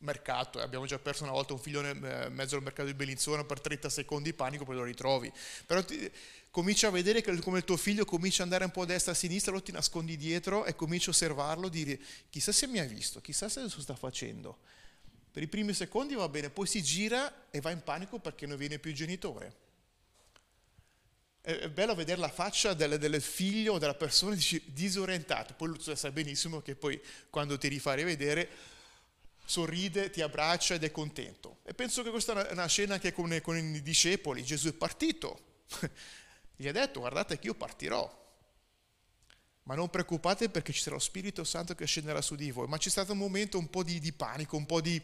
mercato, 0.00 0.60
abbiamo 0.60 0.86
già 0.86 0.98
perso 0.98 1.24
una 1.24 1.32
volta 1.32 1.52
un 1.52 1.58
figlio 1.58 1.82
eh, 1.82 2.28
mezzo 2.30 2.56
al 2.56 2.62
mercato 2.62 2.88
di 2.88 2.94
Bellinzona 2.94 3.44
per 3.44 3.60
30 3.60 3.88
secondi 3.88 4.32
panico, 4.32 4.64
poi 4.64 4.76
lo 4.76 4.84
ritrovi. 4.84 5.32
Però 5.66 5.82
ti, 5.84 6.10
cominci 6.50 6.86
a 6.86 6.90
vedere 6.90 7.22
come 7.40 7.58
il 7.58 7.64
tuo 7.64 7.76
figlio 7.76 8.04
comincia 8.04 8.42
ad 8.42 8.48
andare 8.48 8.64
un 8.64 8.70
po' 8.70 8.82
a 8.82 8.86
destra 8.86 9.12
e 9.12 9.14
a 9.14 9.18
sinistra, 9.18 9.52
lo 9.52 9.62
ti 9.62 9.72
nascondi 9.72 10.16
dietro 10.16 10.64
e 10.64 10.74
cominci 10.74 11.08
a 11.08 11.12
osservarlo, 11.12 11.68
dire 11.68 11.98
chissà 12.28 12.52
se 12.52 12.66
mi 12.66 12.78
ha 12.78 12.84
visto, 12.84 13.20
chissà 13.20 13.48
se 13.48 13.60
adesso 13.60 13.80
sta 13.80 13.94
facendo. 13.94 14.58
Per 15.32 15.42
i 15.42 15.46
primi 15.46 15.72
secondi 15.74 16.14
va 16.14 16.28
bene, 16.28 16.50
poi 16.50 16.66
si 16.66 16.82
gira 16.82 17.48
e 17.50 17.60
va 17.60 17.70
in 17.70 17.82
panico 17.82 18.18
perché 18.18 18.46
non 18.46 18.56
viene 18.56 18.78
più 18.78 18.90
il 18.90 18.96
genitore. 18.96 19.68
È 21.42 21.70
bello 21.70 21.94
vedere 21.94 22.20
la 22.20 22.28
faccia 22.28 22.74
del, 22.74 22.98
del 22.98 23.20
figlio 23.22 23.74
o 23.74 23.78
della 23.78 23.94
persona 23.94 24.36
disorientata, 24.64 25.54
poi 25.54 25.68
lui 25.68 25.96
sa 25.96 26.10
benissimo 26.10 26.60
che 26.60 26.74
poi 26.74 27.00
quando 27.30 27.56
ti 27.56 27.68
rifà 27.68 27.94
rivedere 27.94 28.48
sorride, 29.50 30.10
ti 30.10 30.20
abbraccia 30.20 30.74
ed 30.74 30.84
è 30.84 30.90
contento. 30.92 31.58
E 31.64 31.74
penso 31.74 32.02
che 32.02 32.10
questa 32.10 32.46
è 32.46 32.52
una 32.52 32.66
scena 32.66 32.94
anche 32.94 33.12
con, 33.12 33.36
con 33.42 33.56
i 33.56 33.82
discepoli. 33.82 34.44
Gesù 34.44 34.68
è 34.68 34.72
partito, 34.72 35.64
gli 36.56 36.68
ha 36.68 36.72
detto 36.72 37.00
guardate 37.00 37.38
che 37.38 37.46
io 37.46 37.54
partirò, 37.54 38.18
ma 39.64 39.74
non 39.74 39.88
preoccupate 39.88 40.50
perché 40.50 40.72
ci 40.72 40.82
sarà 40.82 40.94
lo 40.94 41.00
Spirito 41.00 41.42
Santo 41.42 41.74
che 41.74 41.86
scenderà 41.86 42.20
su 42.22 42.34
di 42.34 42.50
voi. 42.50 42.68
Ma 42.68 42.78
c'è 42.78 42.90
stato 42.90 43.12
un 43.12 43.18
momento 43.18 43.58
un 43.58 43.68
po' 43.68 43.82
di, 43.82 43.98
di 43.98 44.12
panico, 44.12 44.56
un 44.56 44.66
po' 44.66 44.80
di 44.80 45.02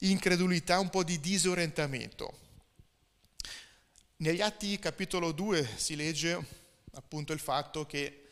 incredulità, 0.00 0.78
un 0.78 0.90
po' 0.90 1.02
di 1.02 1.18
disorientamento. 1.18 2.44
Negli 4.18 4.40
Atti 4.40 4.78
capitolo 4.78 5.30
2 5.30 5.68
si 5.76 5.94
legge 5.94 6.42
appunto 6.92 7.34
il 7.34 7.38
fatto 7.38 7.84
che 7.84 8.28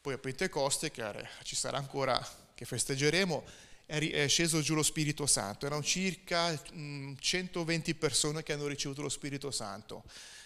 poi 0.00 0.14
a 0.14 0.18
Pentecoste, 0.18 0.90
che 0.90 1.04
ci 1.44 1.54
sarà 1.54 1.78
ancora, 1.78 2.20
che 2.56 2.64
festeggeremo, 2.64 3.44
è 3.86 4.26
sceso 4.26 4.60
giù 4.60 4.74
lo 4.74 4.82
Spirito 4.82 5.26
Santo. 5.26 5.66
Erano 5.66 5.84
circa 5.84 6.60
120 6.60 7.94
persone 7.94 8.42
che 8.42 8.52
hanno 8.52 8.66
ricevuto 8.66 9.00
lo 9.00 9.08
Spirito 9.08 9.52
Santo. 9.52 10.02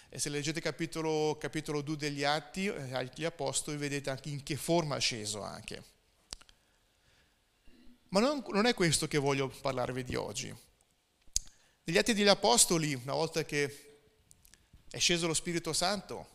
E 0.09 0.19
se 0.19 0.29
leggete 0.29 0.61
capitolo, 0.61 1.39
capitolo 1.39 1.81
2 1.81 1.97
degli 1.97 2.23
Atti, 2.23 2.67
eh, 2.67 2.93
agli 2.93 3.25
Apostoli, 3.25 3.77
vedete 3.77 4.11
anche 4.11 4.29
in 4.29 4.43
che 4.43 4.55
forma 4.55 4.97
è 4.97 4.99
sceso 4.99 5.41
anche. 5.41 5.83
Ma 8.09 8.19
non, 8.19 8.43
non 8.49 8.67
è 8.67 8.75
questo 8.75 9.07
che 9.07 9.17
voglio 9.17 9.47
parlarvi 9.47 10.03
di 10.03 10.13
oggi. 10.13 10.55
Negli 11.85 11.97
Atti 11.97 12.13
degli 12.13 12.27
Apostoli, 12.27 12.93
una 12.93 13.13
volta 13.13 13.43
che 13.43 13.92
è 14.93 14.99
sceso 14.99 15.25
lo 15.25 15.33
Spirito 15.33 15.73
Santo, 15.73 16.29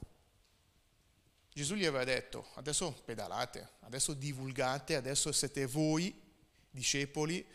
Gesù 1.53 1.77
gli 1.77 1.85
aveva 1.85 2.03
detto, 2.03 2.49
adesso 2.55 2.91
pedalate, 3.05 3.75
adesso 3.83 4.15
divulgate, 4.15 4.97
adesso 4.97 5.31
siete 5.31 5.65
voi, 5.67 6.12
discepoli, 6.69 7.47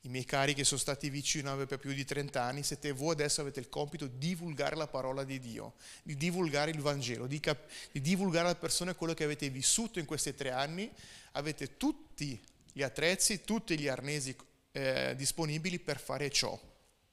i 0.00 0.08
miei 0.08 0.24
cari 0.24 0.54
che 0.54 0.64
sono 0.64 0.80
stati 0.80 1.10
vicino 1.10 1.52
a 1.52 1.56
me 1.56 1.66
per 1.66 1.78
più 1.78 1.92
di 1.92 2.06
30 2.06 2.42
anni, 2.42 2.62
siete 2.62 2.92
voi 2.92 3.12
adesso 3.12 3.42
avete 3.42 3.60
il 3.60 3.68
compito 3.68 4.06
di 4.06 4.16
divulgare 4.28 4.76
la 4.76 4.86
parola 4.86 5.24
di 5.24 5.38
Dio, 5.38 5.74
di 6.02 6.16
divulgare 6.16 6.70
il 6.70 6.80
Vangelo, 6.80 7.26
di, 7.26 7.38
cap- 7.38 7.68
di 7.92 8.00
divulgare 8.00 8.46
alle 8.46 8.56
persone 8.56 8.94
quello 8.94 9.12
che 9.12 9.24
avete 9.24 9.50
vissuto 9.50 9.98
in 9.98 10.06
questi 10.06 10.34
tre 10.34 10.52
anni, 10.52 10.90
avete 11.32 11.76
tutti 11.76 12.42
gli 12.72 12.82
attrezzi, 12.82 13.44
tutti 13.44 13.78
gli 13.78 13.88
arnesi 13.88 14.34
eh, 14.72 15.12
disponibili 15.18 15.78
per 15.78 16.00
fare 16.00 16.30
ciò. 16.30 16.58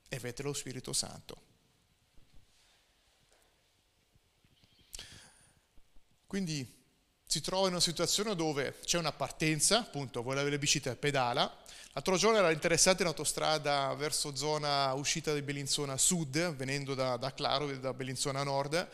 E 0.08 0.16
avete 0.16 0.44
lo 0.44 0.54
Spirito 0.54 0.94
Santo. 0.94 1.52
Quindi 6.34 6.68
si 7.28 7.42
trova 7.42 7.68
in 7.68 7.74
una 7.74 7.80
situazione 7.80 8.36
dove 8.36 8.80
c'è 8.84 8.98
una 8.98 9.12
partenza, 9.12 9.78
appunto, 9.78 10.24
vuole 10.24 10.40
avere 10.40 10.56
le 10.56 10.60
biciclette, 10.60 10.98
pedala. 10.98 11.42
L'altro 11.92 12.18
giorno 12.18 12.40
era 12.40 12.50
interessante 12.50 13.04
in 13.04 13.08
autostrada 13.08 13.94
verso 13.94 14.36
zona 14.36 14.92
uscita 14.94 15.32
di 15.32 15.44
Bellinzona 15.44 15.96
Sud, 15.96 16.56
venendo 16.56 16.96
da, 16.96 17.18
da 17.18 17.32
Claro, 17.36 17.72
da 17.78 17.94
Bellinzona 17.94 18.42
Nord, 18.42 18.90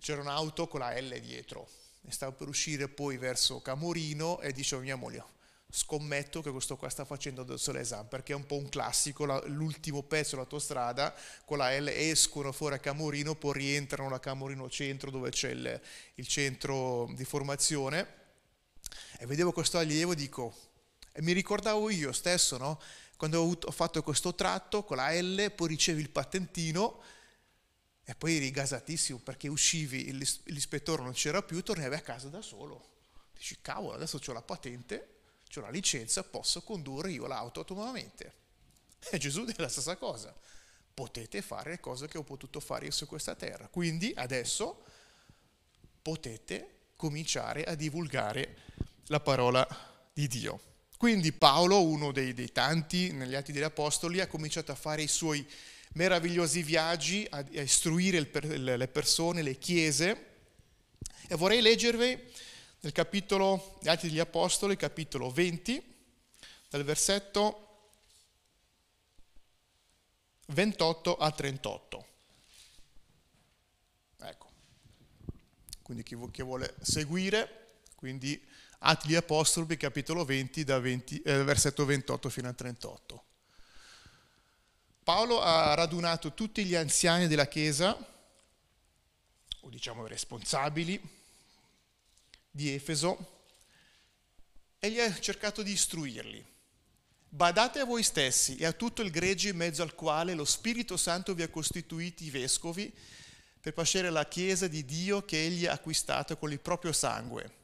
c'era 0.00 0.20
un'auto 0.20 0.68
con 0.68 0.80
la 0.80 0.94
L 1.00 1.18
dietro. 1.20 1.66
E 2.06 2.12
stavo 2.12 2.32
per 2.32 2.48
uscire 2.48 2.88
poi 2.88 3.16
verso 3.16 3.62
Camorino 3.62 4.38
e 4.42 4.52
dicevo 4.52 4.82
mia 4.82 4.96
moglie, 4.96 5.24
scommetto 5.74 6.42
che 6.42 6.50
questo 6.50 6.76
qua 6.76 6.90
sta 6.90 7.06
facendo 7.06 7.40
adesso 7.40 7.72
l'esame 7.72 8.06
perché 8.06 8.34
è 8.34 8.36
un 8.36 8.44
po' 8.44 8.56
un 8.56 8.68
classico, 8.68 9.24
la, 9.24 9.42
l'ultimo 9.46 10.02
pezzo 10.02 10.32
dell'autostrada 10.32 11.14
con 11.46 11.56
la 11.56 11.74
L 11.78 11.88
escono 11.88 12.52
fuori 12.52 12.74
a 12.74 12.78
Camorino, 12.78 13.34
poi 13.34 13.54
rientrano 13.54 14.14
a 14.14 14.20
Camorino 14.20 14.68
Centro 14.68 15.10
dove 15.10 15.30
c'è 15.30 15.48
il, 15.48 15.80
il 16.16 16.26
centro 16.26 17.10
di 17.14 17.24
formazione 17.24 18.06
e 19.18 19.24
vedevo 19.24 19.50
questo 19.52 19.78
allievo 19.78 20.14
dico, 20.14 20.54
e 21.10 21.22
mi 21.22 21.32
ricordavo 21.32 21.88
io 21.88 22.12
stesso, 22.12 22.58
no? 22.58 22.78
quando 23.16 23.38
ho, 23.38 23.42
avuto, 23.42 23.68
ho 23.68 23.72
fatto 23.72 24.02
questo 24.02 24.34
tratto 24.34 24.84
con 24.84 24.98
la 24.98 25.10
L, 25.10 25.52
poi 25.56 25.68
ricevi 25.68 26.02
il 26.02 26.10
patentino 26.10 27.00
e 28.04 28.14
poi 28.14 28.36
eri 28.36 28.50
gasatissimo 28.50 29.20
perché 29.20 29.48
uscivi, 29.48 30.12
l'ispettore 30.44 31.02
non 31.02 31.12
c'era 31.12 31.40
più, 31.40 31.62
tornavi 31.62 31.94
a 31.94 32.00
casa 32.00 32.28
da 32.28 32.42
solo. 32.42 32.90
Dici, 33.32 33.56
cavolo, 33.62 33.94
adesso 33.94 34.20
ho 34.22 34.32
la 34.32 34.42
patente, 34.42 35.21
ho 35.58 35.62
la 35.62 35.70
licenza, 35.70 36.22
posso 36.22 36.62
condurre 36.62 37.10
io 37.10 37.26
l'auto 37.26 37.60
autonomamente. 37.60 38.32
E 39.10 39.18
Gesù 39.18 39.44
dice 39.46 39.60
la 39.60 39.68
stessa 39.68 39.96
cosa. 39.96 40.34
Potete 40.94 41.42
fare 41.42 41.70
le 41.70 41.80
cose 41.80 42.08
che 42.08 42.18
ho 42.18 42.22
potuto 42.22 42.60
fare 42.60 42.86
io 42.86 42.90
su 42.90 43.06
questa 43.06 43.34
terra. 43.34 43.68
Quindi 43.68 44.12
adesso 44.14 44.84
potete 46.02 46.80
cominciare 46.96 47.64
a 47.64 47.74
divulgare 47.74 48.56
la 49.06 49.20
parola 49.20 49.66
di 50.12 50.28
Dio. 50.28 50.60
Quindi 50.96 51.32
Paolo, 51.32 51.82
uno 51.82 52.12
dei, 52.12 52.32
dei 52.32 52.52
tanti 52.52 53.10
negli 53.12 53.34
Atti 53.34 53.52
degli 53.52 53.62
Apostoli, 53.62 54.20
ha 54.20 54.28
cominciato 54.28 54.70
a 54.70 54.76
fare 54.76 55.02
i 55.02 55.08
suoi 55.08 55.44
meravigliosi 55.94 56.62
viaggi, 56.62 57.26
a, 57.28 57.38
a 57.38 57.60
istruire 57.60 58.18
il, 58.18 58.76
le 58.76 58.88
persone, 58.88 59.42
le 59.42 59.58
chiese. 59.58 60.26
E 61.26 61.34
vorrei 61.34 61.60
leggervi 61.60 62.30
nel 62.82 62.92
capitolo 62.92 63.78
gli 63.80 63.88
Atti 63.88 64.08
degli 64.08 64.18
Apostoli, 64.18 64.76
capitolo 64.76 65.30
20, 65.30 65.82
dal 66.68 66.82
versetto 66.82 67.68
28 70.46 71.16
a 71.16 71.30
38. 71.30 72.06
Ecco, 74.18 74.50
quindi 75.82 76.02
chi, 76.02 76.42
vuole 76.42 76.74
seguire, 76.80 77.76
quindi 77.94 78.40
Atti 78.78 79.06
degli 79.06 79.16
Apostoli, 79.16 79.76
capitolo 79.76 80.24
20, 80.24 80.64
dal 80.64 80.82
20, 80.82 81.22
eh, 81.22 81.44
versetto 81.44 81.84
28 81.84 82.28
fino 82.30 82.48
a 82.48 82.52
38. 82.52 83.24
Paolo 85.04 85.40
ha 85.40 85.74
radunato 85.74 86.34
tutti 86.34 86.64
gli 86.64 86.74
anziani 86.74 87.28
della 87.28 87.46
Chiesa, 87.46 87.96
o 89.60 89.68
diciamo 89.68 90.04
i 90.04 90.08
responsabili, 90.08 91.20
di 92.54 92.72
Efeso 92.72 93.40
e 94.78 94.90
gli 94.90 95.00
ha 95.00 95.18
cercato 95.18 95.62
di 95.62 95.72
istruirli. 95.72 96.44
Badate 97.30 97.80
a 97.80 97.86
voi 97.86 98.02
stessi 98.02 98.56
e 98.56 98.66
a 98.66 98.72
tutto 98.72 99.00
il 99.00 99.10
gregge 99.10 99.48
in 99.48 99.56
mezzo 99.56 99.82
al 99.82 99.94
quale 99.94 100.34
lo 100.34 100.44
Spirito 100.44 100.98
Santo 100.98 101.34
vi 101.34 101.42
ha 101.42 101.48
costituiti 101.48 102.28
vescovi 102.28 102.92
per 103.58 103.72
pascere 103.72 104.10
la 104.10 104.28
Chiesa 104.28 104.68
di 104.68 104.84
Dio 104.84 105.24
che 105.24 105.42
egli 105.42 105.64
ha 105.64 105.72
acquistato 105.72 106.36
con 106.36 106.52
il 106.52 106.60
proprio 106.60 106.92
sangue. 106.92 107.60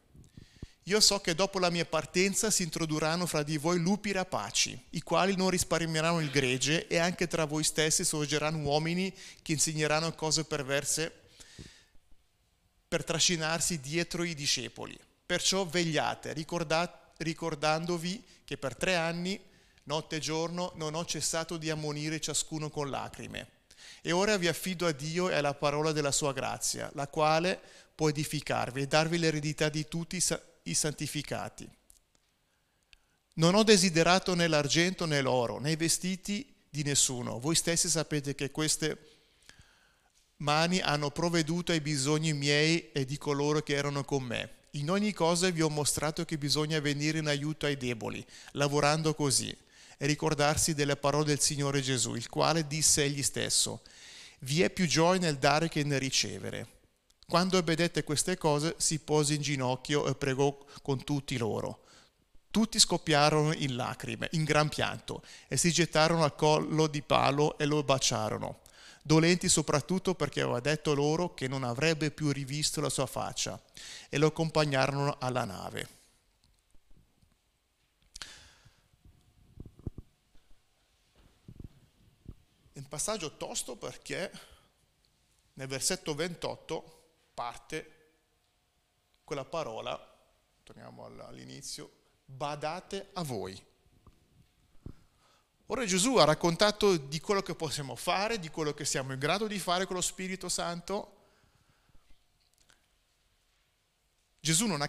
Io 0.84 1.00
so 1.00 1.20
che 1.20 1.34
dopo 1.34 1.58
la 1.58 1.68
mia 1.68 1.84
partenza 1.84 2.50
si 2.50 2.62
introdurranno 2.62 3.26
fra 3.26 3.42
di 3.42 3.58
voi 3.58 3.78
lupi 3.78 4.10
rapaci, 4.10 4.84
i 4.90 5.02
quali 5.02 5.36
non 5.36 5.50
risparmieranno 5.50 6.20
il 6.20 6.30
gregge 6.30 6.86
e 6.86 6.96
anche 6.96 7.26
tra 7.26 7.44
voi 7.44 7.62
stessi 7.62 8.04
sorgeranno 8.04 8.60
uomini 8.60 9.14
che 9.42 9.52
insegneranno 9.52 10.14
cose 10.14 10.44
perverse 10.44 11.27
per 12.88 13.04
trascinarsi 13.04 13.80
dietro 13.80 14.24
i 14.24 14.34
discepoli. 14.34 14.98
Perciò 15.26 15.66
vegliate, 15.66 16.32
ricordandovi 16.32 18.24
che 18.44 18.56
per 18.56 18.74
tre 18.74 18.96
anni, 18.96 19.38
notte 19.84 20.16
e 20.16 20.20
giorno, 20.20 20.72
non 20.76 20.94
ho 20.94 21.04
cessato 21.04 21.58
di 21.58 21.68
ammonire 21.68 22.18
ciascuno 22.18 22.70
con 22.70 22.88
lacrime. 22.88 23.50
E 24.00 24.10
ora 24.12 24.38
vi 24.38 24.48
affido 24.48 24.86
a 24.86 24.92
Dio 24.92 25.28
e 25.28 25.34
alla 25.34 25.54
parola 25.54 25.92
della 25.92 26.12
sua 26.12 26.32
grazia, 26.32 26.90
la 26.94 27.08
quale 27.08 27.60
può 27.94 28.08
edificarvi 28.08 28.82
e 28.82 28.86
darvi 28.86 29.18
l'eredità 29.18 29.68
di 29.68 29.86
tutti 29.86 30.22
i 30.62 30.74
santificati. 30.74 31.68
Non 33.34 33.54
ho 33.54 33.62
desiderato 33.62 34.34
né 34.34 34.48
l'argento 34.48 35.04
né 35.04 35.20
l'oro, 35.20 35.58
né 35.58 35.72
i 35.72 35.76
vestiti 35.76 36.54
di 36.68 36.82
nessuno. 36.82 37.38
Voi 37.38 37.54
stessi 37.54 37.88
sapete 37.88 38.34
che 38.34 38.50
queste 38.50 39.17
mani 40.38 40.80
hanno 40.80 41.10
provveduto 41.10 41.72
ai 41.72 41.80
bisogni 41.80 42.32
miei 42.32 42.92
e 42.92 43.04
di 43.04 43.18
coloro 43.18 43.60
che 43.60 43.74
erano 43.74 44.04
con 44.04 44.22
me. 44.22 44.56
In 44.72 44.90
ogni 44.90 45.12
cosa 45.12 45.50
vi 45.50 45.62
ho 45.62 45.68
mostrato 45.68 46.24
che 46.24 46.38
bisogna 46.38 46.78
venire 46.78 47.18
in 47.18 47.26
aiuto 47.26 47.66
ai 47.66 47.76
deboli, 47.76 48.24
lavorando 48.52 49.14
così, 49.14 49.56
e 50.00 50.06
ricordarsi 50.06 50.74
delle 50.74 50.96
parole 50.96 51.24
del 51.24 51.40
Signore 51.40 51.80
Gesù, 51.80 52.14
il 52.14 52.28
quale 52.28 52.66
disse 52.66 53.02
egli 53.02 53.22
stesso, 53.22 53.82
vi 54.40 54.62
è 54.62 54.70
più 54.70 54.86
gioia 54.86 55.18
nel 55.18 55.38
dare 55.38 55.68
che 55.68 55.82
nel 55.82 55.98
ricevere. 55.98 56.76
Quando 57.26 57.58
ebbedette 57.58 58.04
queste 58.04 58.38
cose 58.38 58.76
si 58.78 59.00
pose 59.00 59.34
in 59.34 59.42
ginocchio 59.42 60.06
e 60.06 60.14
pregò 60.14 60.56
con 60.82 61.02
tutti 61.02 61.36
loro. 61.36 61.82
Tutti 62.50 62.78
scoppiarono 62.78 63.52
in 63.54 63.74
lacrime, 63.74 64.28
in 64.32 64.44
gran 64.44 64.68
pianto, 64.68 65.22
e 65.48 65.56
si 65.56 65.72
gettarono 65.72 66.22
al 66.22 66.36
collo 66.36 66.86
di 66.86 67.02
palo 67.02 67.58
e 67.58 67.64
lo 67.66 67.82
baciarono 67.82 68.60
dolenti 69.08 69.48
soprattutto 69.48 70.14
perché 70.14 70.42
aveva 70.42 70.60
detto 70.60 70.92
loro 70.92 71.32
che 71.32 71.48
non 71.48 71.64
avrebbe 71.64 72.10
più 72.10 72.30
rivisto 72.30 72.82
la 72.82 72.90
sua 72.90 73.06
faccia 73.06 73.58
e 74.10 74.18
lo 74.18 74.26
accompagnarono 74.26 75.16
alla 75.18 75.44
nave. 75.44 75.88
È 82.70 82.78
un 82.78 82.86
passaggio 82.86 83.38
tosto 83.38 83.76
perché 83.76 84.30
nel 85.54 85.66
versetto 85.66 86.14
28 86.14 87.30
parte 87.32 87.94
quella 89.24 89.46
parola, 89.46 89.98
torniamo 90.62 91.06
all'inizio, 91.06 91.90
badate 92.26 93.08
a 93.14 93.22
voi. 93.22 93.67
Ora 95.70 95.84
Gesù 95.84 96.16
ha 96.16 96.24
raccontato 96.24 96.96
di 96.96 97.20
quello 97.20 97.42
che 97.42 97.54
possiamo 97.54 97.94
fare, 97.94 98.38
di 98.38 98.48
quello 98.48 98.72
che 98.72 98.86
siamo 98.86 99.12
in 99.12 99.18
grado 99.18 99.46
di 99.46 99.58
fare 99.58 99.84
con 99.84 99.96
lo 99.96 100.02
Spirito 100.02 100.48
Santo. 100.48 101.16
Gesù 104.40 104.64
non 104.64 104.80
ha, 104.80 104.88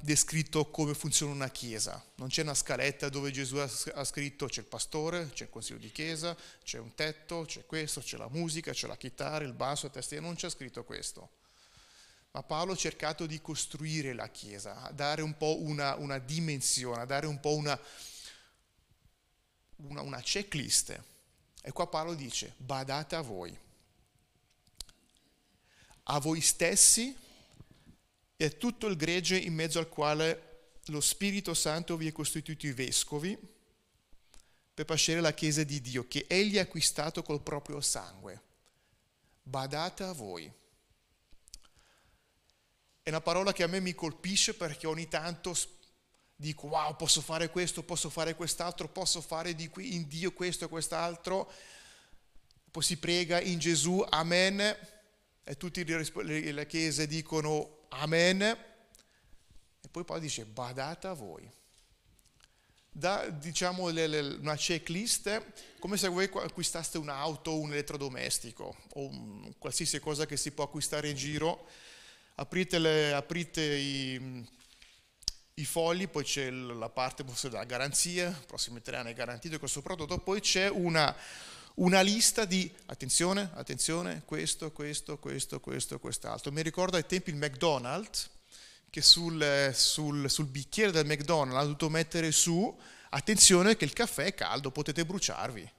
descritto 0.00 0.70
come 0.70 0.94
funziona 0.94 1.32
una 1.32 1.50
chiesa, 1.50 2.04
non 2.16 2.26
c'è 2.26 2.42
una 2.42 2.54
scaletta 2.54 3.08
dove 3.08 3.30
Gesù 3.30 3.58
ha 3.58 4.04
scritto 4.04 4.46
c'è 4.46 4.60
il 4.62 4.66
pastore, 4.66 5.30
c'è 5.32 5.44
il 5.44 5.50
consiglio 5.50 5.78
di 5.78 5.92
chiesa, 5.92 6.36
c'è 6.64 6.78
un 6.78 6.96
tetto, 6.96 7.44
c'è 7.46 7.64
questo, 7.64 8.00
c'è 8.00 8.16
la 8.16 8.28
musica, 8.28 8.72
c'è 8.72 8.88
la 8.88 8.96
chitarra, 8.96 9.44
il 9.44 9.52
basso, 9.52 9.86
la 9.86 9.92
tastiera, 9.92 10.24
non 10.24 10.34
c'è 10.34 10.50
scritto 10.50 10.82
questo. 10.82 11.30
ma 12.32 12.42
Paolo 12.42 12.72
ha 12.72 12.76
cercato 12.76 13.24
di 13.24 13.40
costruire 13.40 14.12
la 14.14 14.28
Chiesa, 14.30 14.82
a 14.82 14.90
dare 14.90 15.22
un 15.22 15.36
po' 15.36 15.62
una, 15.62 15.94
una 15.94 16.18
dimensione, 16.18 17.02
a 17.02 17.06
dare 17.06 17.26
un 17.26 17.38
po' 17.38 17.54
una, 17.54 17.78
una, 19.76 20.02
una 20.02 20.20
checklist. 20.20 21.02
E 21.62 21.72
qua 21.72 21.88
Paolo 21.88 22.14
dice, 22.14 22.54
badate 22.58 23.16
a 23.16 23.20
voi, 23.20 23.56
a 26.04 26.18
voi 26.20 26.40
stessi 26.40 27.16
e 28.36 28.44
a 28.44 28.50
tutto 28.50 28.86
il 28.86 28.96
gregge 28.96 29.36
in 29.36 29.54
mezzo 29.54 29.78
al 29.78 29.88
quale 29.88 30.70
lo 30.86 31.00
Spirito 31.00 31.54
Santo 31.54 31.96
vi 31.96 32.06
ha 32.06 32.12
costituito 32.12 32.66
i 32.66 32.72
vescovi 32.72 33.36
per 34.72 34.84
pascere 34.84 35.20
la 35.20 35.32
Chiesa 35.32 35.64
di 35.64 35.80
Dio, 35.80 36.06
che 36.06 36.26
Egli 36.28 36.58
ha 36.58 36.62
acquistato 36.62 37.22
col 37.22 37.40
proprio 37.40 37.80
sangue. 37.80 38.42
Badate 39.42 40.02
a 40.04 40.12
voi. 40.12 40.52
È 43.02 43.08
una 43.08 43.20
parola 43.20 43.52
che 43.52 43.62
a 43.62 43.68
me 43.68 43.80
mi 43.80 43.94
colpisce 43.94 44.54
perché 44.54 44.86
ogni 44.86 45.08
tanto 45.08 45.56
dico 46.36 46.66
wow 46.66 46.94
posso 46.96 47.22
fare 47.22 47.48
questo, 47.48 47.82
posso 47.82 48.10
fare 48.10 48.34
quest'altro, 48.34 48.88
posso 48.88 49.22
fare 49.22 49.54
di 49.54 49.68
qui 49.68 49.94
in 49.94 50.06
Dio 50.06 50.32
questo 50.32 50.66
e 50.66 50.68
quest'altro, 50.68 51.50
poi 52.70 52.82
si 52.82 52.98
prega 52.98 53.40
in 53.40 53.58
Gesù, 53.58 54.04
amen, 54.06 54.60
e 55.42 55.56
tutte 55.56 55.82
le 55.82 56.66
chiese 56.66 57.06
dicono 57.06 57.86
amen, 57.88 58.42
e 58.42 59.88
poi 59.90 60.04
poi 60.04 60.20
dice 60.20 60.44
badate 60.44 61.06
a 61.06 61.14
voi. 61.14 61.50
Da 62.90 63.28
diciamo 63.28 63.88
le, 63.88 64.06
le, 64.06 64.20
una 64.20 64.56
checklist 64.56 65.42
come 65.78 65.98
se 65.98 66.08
voi 66.08 66.30
acquistaste 66.32 66.96
un'auto 66.96 67.50
o 67.50 67.60
un 67.60 67.70
elettrodomestico 67.72 68.74
o 68.94 69.00
un, 69.06 69.52
qualsiasi 69.58 70.00
cosa 70.00 70.24
che 70.24 70.38
si 70.38 70.50
può 70.50 70.64
acquistare 70.64 71.10
in 71.10 71.16
giro, 71.16 71.68
aprite, 72.36 72.78
le, 72.78 73.12
aprite 73.12 73.62
i, 73.62 74.46
i 75.58 75.64
fogli, 75.64 76.06
poi 76.06 76.22
c'è 76.22 76.50
la 76.50 76.90
parte 76.90 77.24
della 77.24 77.64
garanzia, 77.64 78.30
prossimi 78.46 78.82
tre 78.82 78.98
anni 78.98 79.12
è 79.12 79.14
garantito 79.14 79.58
questo 79.58 79.80
prodotto, 79.80 80.18
poi 80.18 80.40
c'è 80.40 80.68
una, 80.68 81.16
una 81.76 82.02
lista 82.02 82.44
di, 82.44 82.70
attenzione, 82.84 83.52
attenzione, 83.54 84.20
questo, 84.26 84.70
questo, 84.70 85.16
questo, 85.18 85.58
questo, 85.58 85.98
quest'altro. 85.98 86.52
Mi 86.52 86.60
ricordo 86.60 86.98
ai 86.98 87.06
tempi 87.06 87.30
il 87.30 87.36
McDonald's, 87.36 88.28
che 88.90 89.00
sul, 89.00 89.70
sul, 89.72 90.28
sul 90.28 90.44
bicchiere 90.44 90.92
del 90.92 91.06
McDonald's 91.06 91.58
ha 91.58 91.62
dovuto 91.62 91.88
mettere 91.88 92.32
su, 92.32 92.78
attenzione 93.08 93.78
che 93.78 93.86
il 93.86 93.94
caffè 93.94 94.24
è 94.24 94.34
caldo, 94.34 94.70
potete 94.70 95.06
bruciarvi 95.06 95.72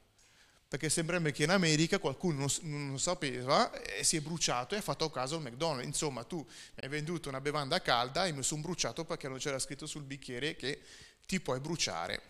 perché 0.67 0.89
sembrerebbe 0.89 1.31
che 1.31 1.43
in 1.43 1.49
America 1.49 1.97
qualcuno 1.97 2.39
non, 2.39 2.47
non, 2.61 2.99
sapeva 2.99 3.71
e 3.81 4.03
si 4.03 4.17
è 4.17 4.21
bruciato 4.21 4.75
e 4.75 4.79
ha 4.79 4.81
fatto 4.81 5.09
caso 5.09 5.35
al 5.35 5.41
McDonald's. 5.41 5.85
Insomma, 5.85 6.25
tu 6.25 6.37
mi 6.37 6.83
hai 6.83 6.89
venduto 6.89 7.29
una 7.29 7.39
bevanda 7.39 7.81
calda 7.81 8.25
e 8.25 8.33
mi 8.33 8.43
sono 8.43 8.61
bruciato 8.61 9.05
perché 9.05 9.29
non 9.29 9.37
c'era 9.37 9.59
scritto 9.59 9.85
sul 9.85 10.03
bicchiere 10.03 10.57
che 10.57 10.81
ti 11.25 11.39
puoi 11.39 11.61
bruciare. 11.61 12.21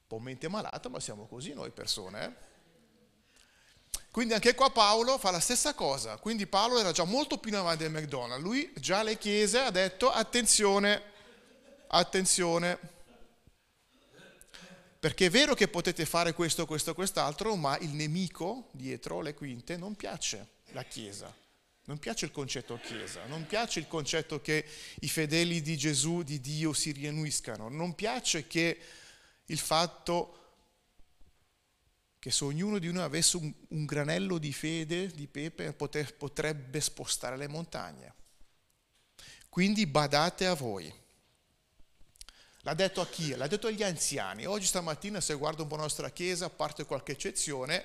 Un 0.00 0.06
po' 0.06 0.18
mente 0.18 0.48
malata, 0.48 0.88
ma 0.88 0.98
siamo 0.98 1.26
così 1.26 1.52
noi 1.52 1.70
persone. 1.72 2.24
Eh? 2.24 2.46
Quindi 4.10 4.32
anche 4.32 4.54
qua 4.54 4.70
Paolo 4.70 5.18
fa 5.18 5.30
la 5.30 5.40
stessa 5.40 5.74
cosa. 5.74 6.16
Quindi 6.16 6.46
Paolo 6.46 6.78
era 6.78 6.92
già 6.92 7.04
molto 7.04 7.36
più 7.36 7.50
in 7.50 7.58
avanti 7.58 7.82
del 7.82 7.92
McDonald's. 7.92 8.42
Lui 8.42 8.72
già 8.76 9.00
alle 9.00 9.18
chiese 9.18 9.58
ha 9.58 9.70
detto 9.70 10.10
attenzione, 10.10 11.02
attenzione 11.88 12.96
perché 15.08 15.24
è 15.24 15.30
vero 15.30 15.54
che 15.54 15.68
potete 15.68 16.04
fare 16.04 16.34
questo, 16.34 16.66
questo, 16.66 16.92
quest'altro, 16.92 17.56
ma 17.56 17.78
il 17.78 17.94
nemico 17.94 18.68
dietro 18.72 19.22
le 19.22 19.32
quinte 19.32 19.78
non 19.78 19.94
piace 19.94 20.46
la 20.72 20.82
Chiesa, 20.84 21.34
non 21.84 21.96
piace 21.98 22.26
il 22.26 22.30
concetto 22.30 22.78
Chiesa, 22.78 23.24
non 23.24 23.46
piace 23.46 23.78
il 23.78 23.88
concetto 23.88 24.42
che 24.42 24.66
i 25.00 25.08
fedeli 25.08 25.62
di 25.62 25.78
Gesù, 25.78 26.22
di 26.22 26.42
Dio 26.42 26.74
si 26.74 26.92
riuniscano, 26.92 27.70
non 27.70 27.94
piace 27.94 28.46
che 28.46 28.78
il 29.46 29.58
fatto 29.58 30.34
che 32.18 32.30
se 32.30 32.44
ognuno 32.44 32.78
di 32.78 32.92
noi 32.92 33.04
avesse 33.04 33.38
un, 33.38 33.50
un 33.68 33.86
granello 33.86 34.36
di 34.36 34.52
fede, 34.52 35.06
di 35.06 35.26
pepe, 35.26 35.72
potrebbe 35.72 36.82
spostare 36.82 37.38
le 37.38 37.48
montagne. 37.48 38.12
Quindi 39.48 39.86
badate 39.86 40.44
a 40.44 40.52
voi. 40.52 40.92
L'ha 42.68 42.74
detto 42.74 43.00
a 43.00 43.06
chi? 43.06 43.34
L'ha 43.34 43.46
detto 43.46 43.68
agli 43.68 43.82
anziani. 43.82 44.44
Oggi 44.44 44.66
stamattina, 44.66 45.22
se 45.22 45.32
guardo 45.32 45.62
un 45.62 45.68
po' 45.70 45.76
la 45.76 45.84
nostra 45.84 46.10
chiesa, 46.10 46.44
a 46.44 46.50
parte 46.50 46.84
qualche 46.84 47.12
eccezione, 47.12 47.82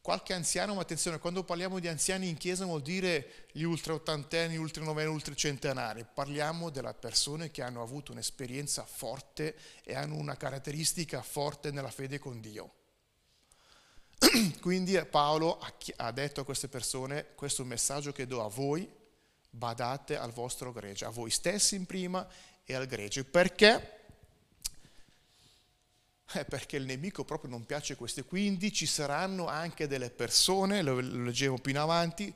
qualche 0.00 0.32
anziano, 0.32 0.74
ma 0.74 0.82
attenzione, 0.82 1.18
quando 1.18 1.42
parliamo 1.42 1.80
di 1.80 1.88
anziani 1.88 2.28
in 2.28 2.36
chiesa 2.36 2.66
vuol 2.66 2.82
dire 2.82 3.48
gli 3.50 3.64
ultra 3.64 3.94
ottantenni, 3.94 4.56
ultra 4.56 4.84
novenni, 4.84 5.10
ultra 5.10 5.34
centenari. 5.34 6.06
Parliamo 6.14 6.70
delle 6.70 6.94
persone 6.94 7.50
che 7.50 7.62
hanno 7.62 7.82
avuto 7.82 8.12
un'esperienza 8.12 8.84
forte 8.84 9.56
e 9.82 9.96
hanno 9.96 10.14
una 10.14 10.36
caratteristica 10.36 11.20
forte 11.20 11.72
nella 11.72 11.90
fede 11.90 12.20
con 12.20 12.40
Dio. 12.40 12.74
Quindi 14.62 15.04
Paolo 15.04 15.58
ha 15.96 16.12
detto 16.12 16.42
a 16.42 16.44
queste 16.44 16.68
persone, 16.68 17.34
questo 17.34 17.62
è 17.62 17.64
un 17.64 17.70
messaggio 17.70 18.12
che 18.12 18.28
do 18.28 18.44
a 18.44 18.48
voi, 18.48 18.88
badate 19.50 20.16
al 20.16 20.30
vostro 20.30 20.70
gregge, 20.70 21.06
a 21.06 21.10
voi 21.10 21.30
stessi 21.30 21.74
in 21.74 21.86
prima 21.86 22.24
e 22.66 22.74
al 22.74 22.86
gregge. 22.86 23.24
Perché? 23.24 23.94
Eh, 26.32 26.44
perché 26.44 26.76
il 26.76 26.84
nemico 26.84 27.24
proprio 27.24 27.50
non 27.50 27.64
piace 27.64 27.94
queste. 27.94 28.24
Quindi 28.24 28.72
ci 28.72 28.84
saranno 28.86 29.46
anche 29.46 29.86
delle 29.86 30.10
persone, 30.10 30.82
lo 30.82 30.98
leggevo 30.98 31.56
più 31.58 31.70
in 31.70 31.78
avanti, 31.78 32.34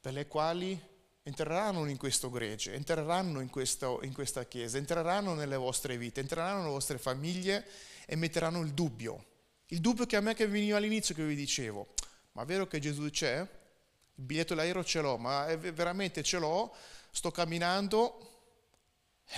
per 0.00 0.12
le 0.12 0.26
quali 0.26 0.90
entreranno 1.22 1.86
in 1.86 1.96
questo 1.96 2.28
gregge, 2.28 2.74
entreranno 2.74 3.40
in, 3.40 3.48
questo, 3.48 4.00
in 4.02 4.12
questa 4.12 4.44
chiesa, 4.44 4.76
entreranno 4.76 5.34
nelle 5.34 5.56
vostre 5.56 5.96
vite, 5.96 6.18
entreranno 6.18 6.58
nelle 6.58 6.70
vostre 6.70 6.98
famiglie 6.98 7.64
e 8.04 8.16
metteranno 8.16 8.60
il 8.62 8.72
dubbio. 8.72 9.26
Il 9.66 9.80
dubbio 9.80 10.04
che 10.04 10.16
a 10.16 10.20
me 10.20 10.34
che 10.34 10.48
veniva 10.48 10.78
all'inizio 10.78 11.14
che 11.14 11.24
vi 11.24 11.36
dicevo, 11.36 11.94
ma 12.32 12.42
è 12.42 12.44
vero 12.44 12.66
che 12.66 12.80
Gesù 12.80 13.08
c'è? 13.08 13.38
Il 13.38 14.24
biglietto 14.24 14.56
d'aereo 14.56 14.82
ce 14.82 15.00
l'ho, 15.00 15.16
ma 15.16 15.46
veramente 15.54 16.24
ce 16.24 16.38
l'ho? 16.38 16.74
Sto 17.12 17.30
camminando, 17.30 18.31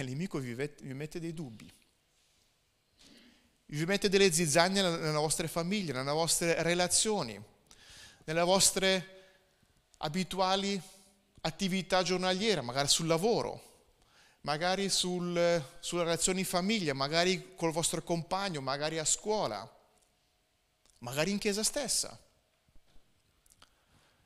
il 0.03 0.09
nemico 0.09 0.39
vi, 0.39 0.55
mette 0.95 1.21
dei 1.21 1.33
dubbi. 1.33 1.73
Vi 3.67 3.85
mette 3.85 4.09
delle 4.09 4.33
zizzanie 4.33 4.83
nelle 4.83 5.13
vostre 5.13 5.49
famiglie, 5.49 5.93
nelle 5.93 6.11
vostre 6.11 6.63
relazioni, 6.63 7.43
nelle 8.25 8.43
vostre 8.43 9.15
abituali 9.99 10.81
attività 11.41 12.03
giornaliere, 12.03 12.61
magari 12.61 12.89
sul 12.89 13.07
lavoro, 13.07 13.73
magari 14.43 14.89
sul, 14.89 15.65
sulle 15.81 16.03
relazioni 16.05 16.41
in 16.41 16.47
famiglia, 16.47 16.93
magari 16.95 17.55
col 17.55 17.73
vostro 17.73 18.03
compagno, 18.03 18.61
magari 18.61 18.99
a 18.99 19.05
scuola, 19.05 19.69
magari 20.99 21.31
in 21.31 21.39
chiesa 21.39 21.63
stessa. 21.63 22.19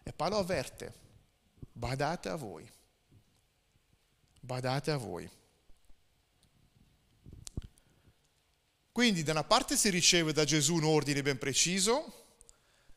E 0.02 0.12
Paolo 0.12 0.38
avverte, 0.38 0.94
badate 1.72 2.28
a 2.28 2.37
voi, 2.37 2.68
badate 4.40 4.90
a 4.90 4.96
voi. 4.96 5.31
Quindi 8.98 9.22
da 9.22 9.30
una 9.30 9.44
parte 9.44 9.76
si 9.76 9.90
riceve 9.90 10.32
da 10.32 10.42
Gesù 10.42 10.74
un 10.74 10.82
ordine 10.82 11.22
ben 11.22 11.38
preciso 11.38 12.24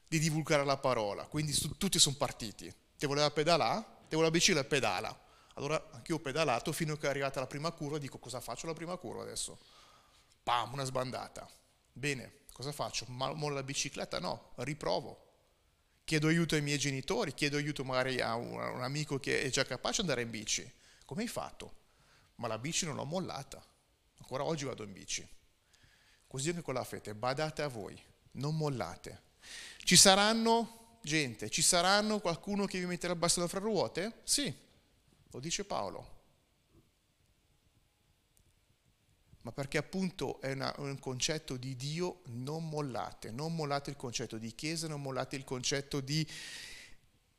di 0.08 0.18
divulgare 0.18 0.66
la 0.66 0.78
parola, 0.78 1.28
quindi 1.28 1.56
tutti 1.78 2.00
sono 2.00 2.16
partiti. 2.16 2.74
Ti 2.98 3.06
voleva 3.06 3.30
pedalare? 3.30 3.86
Ti 4.10 4.16
voleva 4.16 4.32
bicicletta? 4.32 4.68
Pedala. 4.68 5.22
Allora 5.54 5.90
anch'io 5.92 6.16
ho 6.16 6.20
pedalato 6.20 6.72
fino 6.72 6.94
a 6.94 6.98
che 6.98 7.06
è 7.06 7.10
arrivata 7.12 7.40
la 7.40 7.46
prima 7.46 7.70
curva, 7.70 8.00
dico 8.00 8.18
cosa 8.18 8.40
faccio 8.40 8.66
la 8.66 8.74
prima 8.74 8.98
curva 8.98 9.22
adesso? 9.22 9.60
Pam, 10.42 10.74
una 10.74 10.86
sbandata. 10.86 11.48
Bene, 11.94 12.46
cosa 12.52 12.72
faccio? 12.72 13.06
Mollo 13.10 13.54
la 13.54 13.62
bicicletta? 13.62 14.20
No, 14.20 14.54
riprovo. 14.56 15.34
Chiedo 16.04 16.30
aiuto 16.30 16.56
ai 16.56 16.64
miei 16.64 16.80
genitori, 16.80 17.32
chiedo 17.36 17.58
aiuto 17.58 17.84
magari 17.84 18.20
a 18.22 18.34
un, 18.34 18.60
a 18.60 18.72
un 18.72 18.82
amico 18.82 19.20
che 19.20 19.44
è 19.44 19.50
già 19.52 19.66
capace 19.66 20.02
di 20.02 20.10
andare 20.10 20.24
in 20.24 20.32
bici. 20.32 20.68
Come 21.06 21.22
hai 21.22 21.28
fatto? 21.28 21.76
Ma 22.38 22.48
la 22.48 22.58
bici 22.58 22.88
non 22.88 22.96
l'ho 22.96 23.06
mollata. 23.06 23.64
Ancora 24.18 24.44
oggi 24.44 24.66
vado 24.66 24.82
in 24.82 24.94
bici. 24.94 25.40
Così 26.32 26.48
anche 26.48 26.62
con 26.62 26.76
la 26.76 26.86
fede, 26.86 27.14
badate 27.14 27.62
a 27.62 27.68
voi, 27.68 28.02
non 28.36 28.56
mollate. 28.56 29.22
Ci 29.84 29.98
saranno 29.98 31.00
gente, 31.02 31.50
ci 31.50 31.62
saranno 31.62 32.22
qualcuno 32.22 32.66
che 32.66 32.80
vi 32.80 32.86
metterà 32.86 33.12
il 33.12 33.20
bastone 33.20 33.50
fra 33.50 33.60
ruote? 33.60 34.22
Sì, 34.24 34.56
lo 35.30 35.40
dice 35.42 35.66
Paolo. 35.66 36.20
Ma 39.42 39.52
perché 39.52 39.78
appunto 39.78 40.40
è 40.40 40.54
una, 40.54 40.74
un 40.78 40.98
concetto 41.00 41.58
di 41.58 41.76
Dio, 41.76 42.22
non 42.28 42.70
mollate, 42.70 43.30
non 43.30 43.54
mollate 43.54 43.90
il 43.90 43.98
concetto 43.98 44.38
di 44.38 44.56
Chiesa, 44.56 44.88
non 44.88 45.02
mollate 45.02 45.36
il 45.36 45.44
concetto 45.44 46.00
di, 46.00 46.26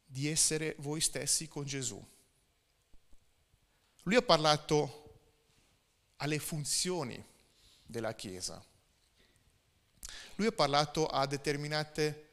di 0.04 0.28
essere 0.28 0.76
voi 0.80 1.00
stessi 1.00 1.48
con 1.48 1.64
Gesù. 1.64 1.98
Lui 4.02 4.16
ha 4.16 4.22
parlato 4.22 5.20
alle 6.16 6.38
funzioni 6.38 7.24
della 7.86 8.14
Chiesa. 8.14 8.62
Lui 10.36 10.46
ha 10.46 10.52
parlato 10.52 11.06
a 11.06 11.26
determinate 11.26 12.30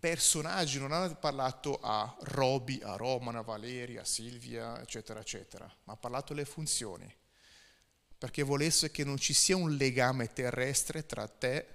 personaggi, 0.00 0.78
non 0.78 0.92
ha 0.92 1.14
parlato 1.14 1.78
a 1.82 2.16
Roby, 2.20 2.80
a 2.82 2.96
Romana, 2.96 3.40
a 3.40 3.42
Valeria, 3.42 4.00
a 4.00 4.04
Silvia, 4.06 4.80
eccetera, 4.80 5.20
eccetera, 5.20 5.70
ma 5.84 5.92
ha 5.92 5.96
parlato 5.96 6.32
alle 6.32 6.46
funzioni, 6.46 7.14
perché 8.16 8.42
volesse 8.42 8.90
che 8.90 9.04
non 9.04 9.18
ci 9.18 9.34
sia 9.34 9.56
un 9.56 9.76
legame 9.76 10.32
terrestre 10.32 11.04
tra 11.04 11.28
te 11.28 11.66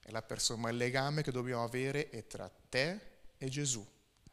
e 0.00 0.10
la 0.12 0.22
persona, 0.22 0.62
ma 0.62 0.70
il 0.70 0.76
legame 0.76 1.22
che 1.22 1.32
dobbiamo 1.32 1.64
avere 1.64 2.10
è 2.10 2.26
tra 2.26 2.50
te 2.68 3.00
e 3.36 3.48
Gesù, 3.48 3.84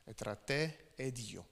è 0.03 0.13
tra 0.13 0.35
te 0.35 0.91
e 0.95 1.11
Dio. 1.11 1.47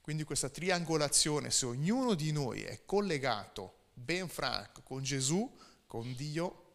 Quindi 0.00 0.24
questa 0.24 0.48
triangolazione, 0.48 1.50
se 1.50 1.66
ognuno 1.66 2.14
di 2.14 2.32
noi 2.32 2.62
è 2.62 2.84
collegato 2.84 3.86
ben 3.92 4.28
franco 4.28 4.82
con 4.82 5.02
Gesù, 5.02 5.58
con 5.86 6.14
Dio, 6.14 6.65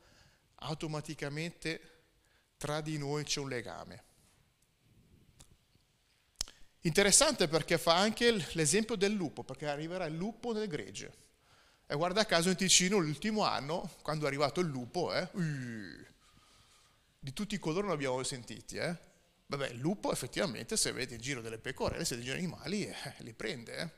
automaticamente 0.62 1.90
tra 2.58 2.82
di 2.82 2.98
noi 2.98 3.24
c'è 3.24 3.40
un 3.40 3.50
legame. 3.50 4.04
Interessante 6.82 7.48
perché 7.48 7.78
fa 7.78 7.96
anche 7.96 8.32
l'esempio 8.54 8.96
del 8.96 9.12
lupo, 9.12 9.44
perché 9.44 9.68
arriverà 9.68 10.06
il 10.06 10.16
lupo 10.16 10.52
nel 10.52 10.68
gregge. 10.68 11.20
E 11.86 11.96
guarda 11.96 12.26
caso 12.26 12.50
in 12.50 12.56
Ticino 12.56 12.98
l'ultimo 12.98 13.44
anno, 13.44 13.98
quando 14.02 14.26
è 14.26 14.28
arrivato 14.28 14.62
il 14.62 14.68
lupo, 14.68 15.14
eh, 15.14 15.28
di 17.20 17.34
tutti 17.34 17.56
i 17.56 17.60
colori 17.60 17.86
non 17.86 17.96
abbiamo 17.96 18.24
sentiti. 18.24 18.78
Eh. 18.78 18.98
Vabbè, 19.46 19.70
il 19.70 19.80
lupo 19.80 20.12
effettivamente 20.12 20.78
se 20.78 20.92
vede 20.92 21.16
in 21.16 21.22
giro 21.22 21.42
delle 21.42 21.60
pecorelle, 21.60 22.06
se 22.06 22.16
degli 22.16 22.30
animali, 22.30 22.86
eh, 22.88 22.96
li 23.18 23.34
prende. 23.34 23.78
Eh. 23.78 23.90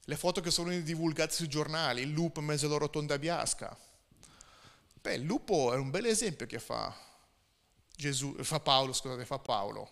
Le 0.00 0.16
foto 0.16 0.40
che 0.40 0.50
sono 0.50 0.70
divulgate 0.80 1.34
sui 1.34 1.48
giornali, 1.48 2.02
il 2.02 2.10
lupo 2.10 2.40
in 2.40 2.46
mezzo 2.46 2.66
alla 2.66 2.78
rotonda 2.78 3.18
biasca, 3.18 3.76
Beh, 5.08 5.14
il 5.14 5.22
lupo 5.22 5.72
è 5.72 5.76
un 5.78 5.88
bel 5.88 6.04
esempio 6.04 6.44
che 6.44 6.58
fa, 6.58 6.94
Gesù, 7.96 8.34
fa 8.42 8.60
Paolo, 8.60 8.92
scusate, 8.92 9.24
fa 9.24 9.38
Paolo. 9.38 9.90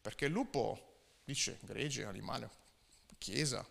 Perché 0.00 0.24
il 0.24 0.32
lupo 0.32 1.20
dice, 1.24 1.60
gregge, 1.62 2.02
animale, 2.02 2.50
chiesa, 3.16 3.64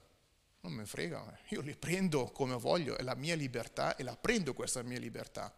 non 0.62 0.72
me 0.72 0.86
frega, 0.86 1.40
io 1.50 1.60
li 1.60 1.76
prendo 1.76 2.32
come 2.32 2.56
voglio, 2.56 2.96
è 2.96 3.02
la 3.02 3.16
mia 3.16 3.36
libertà 3.36 3.98
e 3.98 4.04
la 4.04 4.16
prendo 4.16 4.54
questa 4.54 4.82
mia 4.84 5.00
libertà. 5.00 5.54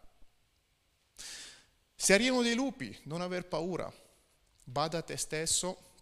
Se 1.94 2.12
arrivano 2.12 2.42
dei 2.42 2.56
lupi, 2.56 2.98
non 3.04 3.20
aver 3.20 3.46
paura, 3.46 3.92
bada 4.64 4.98
a 4.98 5.02
te 5.02 5.16
stesso 5.16 5.92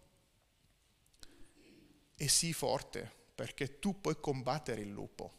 e 2.15 2.27
sii 2.27 2.53
forte, 2.53 3.07
perché 3.35 3.77
tu 3.77 4.01
puoi 4.01 4.19
combattere 4.19 4.81
il 4.81 4.89
lupo. 4.89 5.37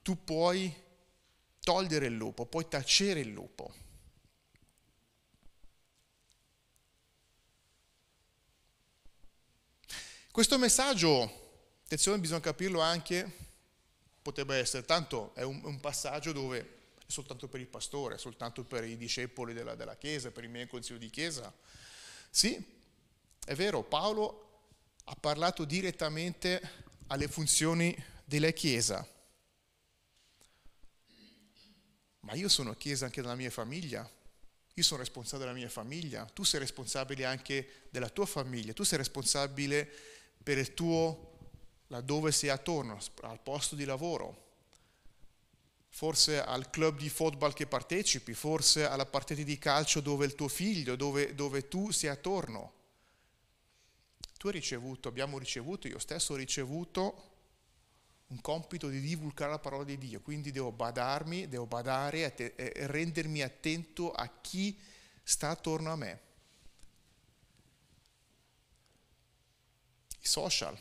Tu 0.00 0.24
puoi 0.24 0.90
togliere 1.62 2.06
il 2.06 2.14
lupo, 2.14 2.46
puoi 2.46 2.66
tacere 2.68 3.20
il 3.20 3.28
lupo. 3.28 3.72
Questo 10.30 10.58
messaggio, 10.58 11.78
attenzione, 11.84 12.18
bisogna 12.18 12.40
capirlo 12.40 12.80
anche, 12.80 13.30
potrebbe 14.22 14.56
essere, 14.56 14.84
tanto 14.86 15.34
è 15.34 15.42
un, 15.42 15.60
un 15.64 15.78
passaggio 15.78 16.32
dove 16.32 16.58
è 16.58 17.10
soltanto 17.10 17.48
per 17.48 17.60
il 17.60 17.66
pastore, 17.66 18.14
è 18.14 18.18
soltanto 18.18 18.64
per 18.64 18.84
i 18.84 18.96
discepoli 18.96 19.52
della, 19.52 19.74
della 19.74 19.96
Chiesa, 19.96 20.30
per 20.30 20.44
i 20.44 20.48
miei 20.48 20.66
consigli 20.66 20.96
di 20.98 21.10
Chiesa. 21.10 21.52
Sì, 22.30 22.64
è 23.44 23.54
vero, 23.54 23.82
Paolo 23.82 24.62
ha 25.04 25.14
parlato 25.16 25.64
direttamente 25.64 26.60
alle 27.08 27.28
funzioni 27.28 27.94
della 28.24 28.52
Chiesa, 28.52 29.06
ma 32.22 32.34
io 32.34 32.48
sono 32.48 32.74
chiesa 32.74 33.04
anche 33.06 33.20
della 33.20 33.34
mia 33.34 33.50
famiglia, 33.50 34.08
io 34.74 34.82
sono 34.82 35.00
responsabile 35.00 35.48
della 35.48 35.58
mia 35.58 35.68
famiglia, 35.68 36.24
tu 36.24 36.44
sei 36.44 36.60
responsabile 36.60 37.24
anche 37.24 37.86
della 37.90 38.08
tua 38.08 38.26
famiglia, 38.26 38.72
tu 38.72 38.84
sei 38.84 38.98
responsabile 38.98 39.90
per 40.42 40.58
il 40.58 40.72
tuo, 40.74 41.38
laddove 41.88 42.32
sei 42.32 42.48
attorno, 42.48 42.98
al 43.22 43.40
posto 43.40 43.74
di 43.74 43.84
lavoro, 43.84 44.50
forse 45.88 46.42
al 46.42 46.70
club 46.70 46.98
di 46.98 47.10
football 47.10 47.52
che 47.52 47.66
partecipi, 47.66 48.32
forse 48.34 48.86
alla 48.86 49.04
partita 49.04 49.42
di 49.42 49.58
calcio 49.58 50.00
dove 50.00 50.24
il 50.24 50.34
tuo 50.34 50.48
figlio, 50.48 50.96
dove, 50.96 51.34
dove 51.34 51.68
tu 51.68 51.90
sei 51.90 52.08
attorno. 52.08 52.80
Tu 54.38 54.46
hai 54.46 54.54
ricevuto, 54.54 55.08
abbiamo 55.08 55.38
ricevuto, 55.38 55.86
io 55.86 55.98
stesso 55.98 56.32
ho 56.32 56.36
ricevuto 56.36 57.31
un 58.32 58.40
compito 58.40 58.88
di 58.88 59.00
divulgare 59.00 59.50
la 59.50 59.58
parola 59.58 59.84
di 59.84 59.98
Dio, 59.98 60.20
quindi 60.22 60.50
devo 60.50 60.72
badarmi, 60.72 61.48
devo 61.48 61.66
badare 61.66 62.34
e 62.34 62.72
rendermi 62.86 63.42
attento 63.42 64.10
a 64.10 64.26
chi 64.40 64.78
sta 65.22 65.50
attorno 65.50 65.92
a 65.92 65.96
me. 65.96 66.20
I 70.18 70.26
social. 70.26 70.78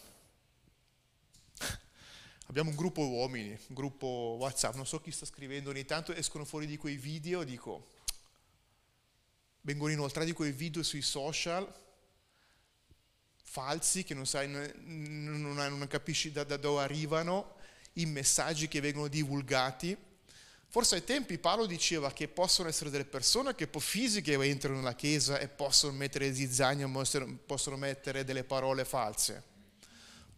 Abbiamo 2.48 2.70
un 2.70 2.76
gruppo 2.78 3.06
uomini, 3.06 3.50
un 3.50 3.76
gruppo 3.76 4.38
WhatsApp, 4.40 4.76
non 4.76 4.88
so 4.88 5.02
chi 5.02 5.12
sta 5.12 5.26
scrivendo, 5.26 5.72
ogni 5.72 5.84
tanto 5.84 6.14
escono 6.14 6.46
fuori 6.46 6.66
di 6.66 6.78
quei 6.78 6.96
video, 6.96 7.44
dico, 7.44 7.90
vengono 9.62 9.92
inoltrati 9.92 10.32
quei 10.32 10.54
video 10.54 10.84
sui 10.84 11.02
social 11.02 11.70
falsi 13.52 14.06
che 14.06 14.14
non, 14.14 14.26
sai, 14.26 14.48
non, 14.48 15.42
non 15.54 15.86
capisci 15.90 16.32
da, 16.32 16.46
da 16.46 16.56
dove 16.56 16.84
arrivano, 16.84 17.56
i 17.94 18.06
messaggi 18.06 18.70
che 18.70 18.80
vengono 18.80 19.10
divulgati. 19.10 19.98
Forse 20.70 20.96
ai 20.96 21.04
tempi 21.04 21.38
Paolo 21.38 21.66
diceva 21.66 22.14
che 22.14 22.30
possono 22.30 22.70
essere 22.70 22.90
delle 22.90 23.04
persone 23.04 23.54
che 23.54 23.68
fisiche 23.78 24.42
entrano 24.42 24.78
nella 24.78 24.96
chiesa 24.96 25.38
e 25.38 25.50
possono 25.50 25.92
mettere 25.92 26.34
zizzania, 26.34 26.90
possono 27.46 27.76
mettere 27.76 28.24
delle 28.24 28.46
parole 28.46 28.86
false. 28.86 29.44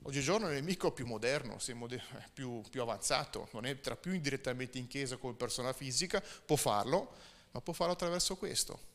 Oggigiorno 0.02 0.48
il 0.48 0.56
nemico 0.56 0.88
è 0.88 0.92
più 0.92 1.06
moderno, 1.06 1.60
è 1.64 2.30
più, 2.34 2.64
più 2.68 2.82
avanzato, 2.82 3.48
non 3.52 3.68
entra 3.68 3.96
più 3.96 4.12
indirettamente 4.12 4.80
in 4.80 4.88
chiesa 4.88 5.18
come 5.18 5.36
persona 5.36 5.72
fisica, 5.72 6.20
può 6.44 6.56
farlo, 6.56 7.14
ma 7.52 7.62
può 7.62 7.74
farlo 7.74 7.94
attraverso 7.94 8.36
questo. 8.38 8.93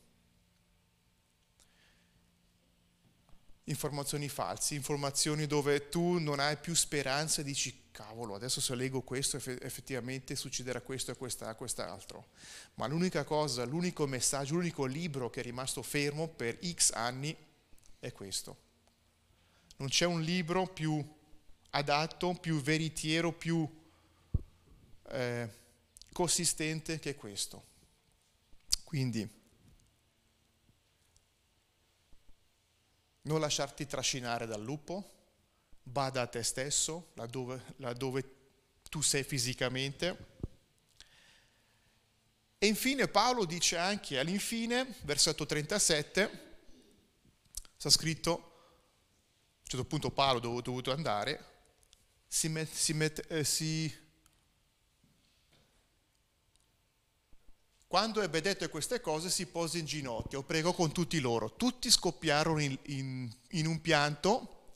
Informazioni 3.69 4.27
false, 4.29 4.75
informazioni 4.75 5.45
dove 5.45 5.89
tu 5.89 6.17
non 6.17 6.39
hai 6.39 6.57
più 6.57 6.73
speranza 6.73 7.41
e 7.41 7.43
dici 7.43 7.87
cavolo, 7.91 8.35
adesso 8.35 8.61
se 8.61 8.75
leggo 8.75 9.01
questo 9.01 9.37
effettivamente 9.37 10.35
succederà 10.35 10.81
questo 10.81 11.11
e 11.11 11.55
quest'altro. 11.55 12.27
Ma 12.75 12.87
l'unica 12.87 13.23
cosa, 13.23 13.63
l'unico 13.65 14.07
messaggio, 14.07 14.55
l'unico 14.55 14.85
libro 14.85 15.29
che 15.29 15.41
è 15.41 15.43
rimasto 15.43 15.81
fermo 15.81 16.27
per 16.27 16.57
X 16.63 16.91
anni 16.93 17.35
è 17.99 18.11
questo. 18.11 18.67
Non 19.77 19.89
c'è 19.89 20.05
un 20.05 20.21
libro 20.21 20.65
più 20.65 21.05
adatto, 21.71 22.33
più 22.33 22.61
veritiero, 22.61 23.31
più 23.31 23.67
eh, 25.09 25.49
consistente 26.11 26.99
che 26.99 27.15
questo. 27.15 27.65
Quindi 28.83 29.38
non 33.23 33.39
lasciarti 33.39 33.85
trascinare 33.85 34.45
dal 34.45 34.63
lupo, 34.63 35.17
bada 35.83 36.21
a 36.21 36.27
te 36.27 36.43
stesso, 36.43 37.11
laddove, 37.15 37.73
laddove 37.77 38.35
tu 38.89 39.01
sei 39.01 39.23
fisicamente. 39.23 40.27
E 42.57 42.67
infine 42.67 43.07
Paolo 43.07 43.45
dice 43.45 43.77
anche 43.77 44.19
all'infine, 44.19 44.95
versetto 45.03 45.45
37, 45.45 46.47
sta 47.77 47.89
scritto, 47.89 48.31
a 48.31 48.35
un 48.35 49.65
certo 49.65 49.85
punto 49.85 50.11
Paolo 50.11 50.39
dove 50.39 50.61
dovuto 50.61 50.91
andare, 50.91 51.45
si, 52.27 52.49
met, 52.49 52.69
si, 52.71 52.93
met, 52.93 53.25
eh, 53.29 53.43
si 53.43 53.91
Quando 57.89 58.21
ebbe 58.21 58.39
detto 58.39 58.69
queste 58.69 59.01
cose 59.01 59.31
si 59.31 59.47
pose 59.47 59.79
in 59.79 59.85
ginocchio, 59.85 60.43
pregò 60.43 60.73
con 60.73 60.91
tutti 60.91 61.19
loro. 61.19 61.55
Tutti 61.55 61.89
scoppiarono 61.89 62.59
in, 62.59 62.77
in, 62.83 63.27
in 63.53 63.65
un 63.65 63.81
pianto, 63.81 64.75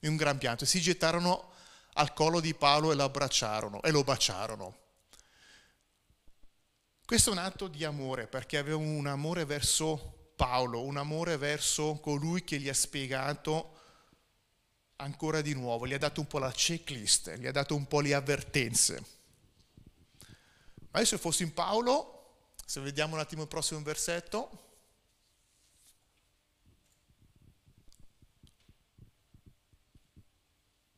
in 0.00 0.10
un 0.10 0.16
gran 0.16 0.36
pianto, 0.36 0.64
e 0.64 0.66
si 0.66 0.78
gettarono 0.78 1.52
al 1.94 2.12
collo 2.12 2.40
di 2.40 2.52
Paolo 2.52 2.92
e 2.92 2.96
lo 2.96 3.04
abbracciarono 3.04 3.80
e 3.80 3.90
lo 3.90 4.04
baciarono. 4.04 4.76
Questo 7.06 7.30
è 7.30 7.32
un 7.32 7.38
atto 7.38 7.66
di 7.66 7.82
amore 7.82 8.26
perché 8.26 8.58
aveva 8.58 8.76
un 8.76 9.06
amore 9.06 9.46
verso 9.46 10.32
Paolo, 10.36 10.82
un 10.82 10.98
amore 10.98 11.38
verso 11.38 11.94
colui 11.94 12.44
che 12.44 12.58
gli 12.58 12.68
ha 12.68 12.74
spiegato 12.74 13.72
ancora 14.96 15.40
di 15.40 15.54
nuovo, 15.54 15.86
gli 15.86 15.94
ha 15.94 15.98
dato 15.98 16.20
un 16.20 16.26
po' 16.26 16.40
la 16.40 16.52
checklist, 16.52 17.38
gli 17.38 17.46
ha 17.46 17.52
dato 17.52 17.74
un 17.74 17.86
po' 17.86 18.00
le 18.00 18.12
avvertenze. 18.12 19.04
Ma 20.90 21.00
io 21.00 21.06
se 21.06 21.16
fossi 21.16 21.42
in 21.42 21.54
Paolo 21.54 22.13
se 22.74 22.80
vediamo 22.80 23.14
un 23.14 23.20
attimo 23.20 23.42
il 23.42 23.46
prossimo 23.46 23.80
versetto. 23.82 24.50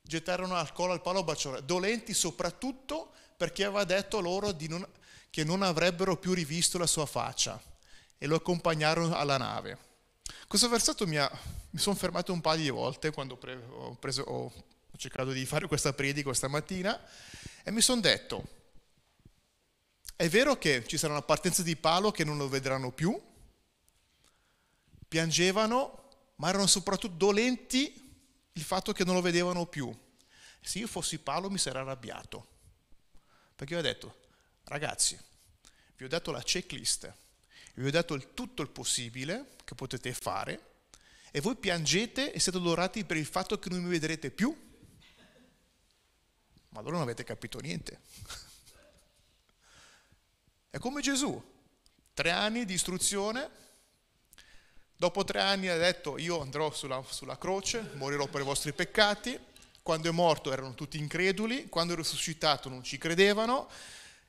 Gettarono 0.00 0.54
alcol 0.54 0.92
al 0.92 1.02
palo 1.02 1.22
bacione, 1.22 1.62
dolenti 1.66 2.14
soprattutto 2.14 3.12
perché 3.36 3.64
aveva 3.64 3.84
detto 3.84 4.20
loro 4.20 4.56
non, 4.58 4.88
che 5.28 5.44
non 5.44 5.60
avrebbero 5.60 6.16
più 6.16 6.32
rivisto 6.32 6.78
la 6.78 6.86
sua 6.86 7.04
faccia. 7.04 7.60
e 8.16 8.26
lo 8.26 8.36
accompagnarono 8.36 9.14
alla 9.14 9.36
nave. 9.36 9.76
Questo 10.48 10.70
versetto 10.70 11.06
mi, 11.06 11.18
ha, 11.18 11.30
mi 11.72 11.78
sono 11.78 11.94
fermato 11.94 12.32
un 12.32 12.40
paio 12.40 12.62
di 12.62 12.70
volte 12.70 13.10
quando 13.10 13.36
pre, 13.36 13.52
ho, 13.54 13.94
preso, 13.96 14.22
ho 14.22 14.50
cercato 14.96 15.30
di 15.30 15.44
fare 15.44 15.66
questa 15.66 15.92
predica 15.92 16.28
questa 16.28 16.48
mattina 16.48 16.98
e 17.62 17.70
mi 17.70 17.82
sono 17.82 18.00
detto, 18.00 18.65
è 20.16 20.28
vero 20.30 20.56
che 20.56 20.84
ci 20.86 20.96
sarà 20.96 21.12
una 21.12 21.22
partenza 21.22 21.62
di 21.62 21.76
palo 21.76 22.10
che 22.10 22.24
non 22.24 22.38
lo 22.38 22.48
vedranno 22.48 22.90
più, 22.90 23.20
piangevano, 25.06 26.08
ma 26.36 26.48
erano 26.48 26.66
soprattutto 26.66 27.14
dolenti 27.14 28.04
il 28.52 28.62
fatto 28.62 28.92
che 28.92 29.04
non 29.04 29.14
lo 29.14 29.20
vedevano 29.20 29.66
più. 29.66 29.94
Se 30.62 30.78
io 30.78 30.86
fossi 30.86 31.18
Paolo 31.18 31.50
mi 31.50 31.58
sarei 31.58 31.82
arrabbiato, 31.82 32.46
perché 33.54 33.74
io 33.74 33.80
ho 33.80 33.82
detto, 33.82 34.20
ragazzi, 34.64 35.18
vi 35.96 36.04
ho 36.04 36.08
dato 36.08 36.30
la 36.30 36.42
checklist, 36.42 37.12
vi 37.74 37.86
ho 37.86 37.90
dato 37.90 38.14
il, 38.14 38.32
tutto 38.32 38.62
il 38.62 38.68
possibile 38.68 39.56
che 39.64 39.74
potete 39.74 40.14
fare 40.14 40.74
e 41.30 41.40
voi 41.42 41.56
piangete 41.56 42.32
e 42.32 42.40
siete 42.40 42.58
dolorati 42.58 43.04
per 43.04 43.18
il 43.18 43.26
fatto 43.26 43.58
che 43.58 43.68
non 43.68 43.82
mi 43.82 43.90
vedrete 43.90 44.30
più? 44.30 44.64
Ma 46.70 46.80
allora 46.80 46.94
non 46.94 47.02
avete 47.02 47.22
capito 47.22 47.58
niente. 47.60 48.00
È 50.76 50.78
come 50.78 51.00
Gesù, 51.00 51.42
tre 52.12 52.30
anni 52.30 52.66
di 52.66 52.74
istruzione, 52.74 53.48
dopo 54.94 55.24
tre 55.24 55.40
anni 55.40 55.68
ha 55.68 55.78
detto 55.78 56.18
io 56.18 56.38
andrò 56.42 56.70
sulla, 56.70 57.02
sulla 57.08 57.38
croce, 57.38 57.92
morirò 57.94 58.26
per 58.26 58.42
i 58.42 58.44
vostri 58.44 58.74
peccati, 58.74 59.40
quando 59.80 60.10
è 60.10 60.12
morto 60.12 60.52
erano 60.52 60.74
tutti 60.74 60.98
increduli, 60.98 61.70
quando 61.70 61.94
è 61.94 61.96
risuscitato 61.96 62.68
non 62.68 62.82
ci 62.82 62.98
credevano, 62.98 63.70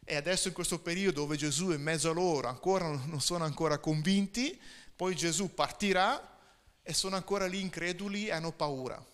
e 0.06 0.16
adesso 0.16 0.48
in 0.48 0.54
questo 0.54 0.80
periodo 0.80 1.20
dove 1.20 1.36
Gesù 1.36 1.68
è 1.72 1.76
in 1.76 1.82
mezzo 1.82 2.12
a 2.12 2.14
loro 2.14 2.48
ancora 2.48 2.88
non 2.88 3.20
sono 3.20 3.44
ancora 3.44 3.80
convinti, 3.80 4.58
poi 4.96 5.18
Gesù 5.18 5.54
partirà 5.54 6.40
e 6.82 6.94
sono 6.94 7.18
ancora 7.18 7.46
lì 7.46 7.60
increduli 7.60 8.28
e 8.28 8.32
hanno 8.32 8.54
paura, 8.54 9.06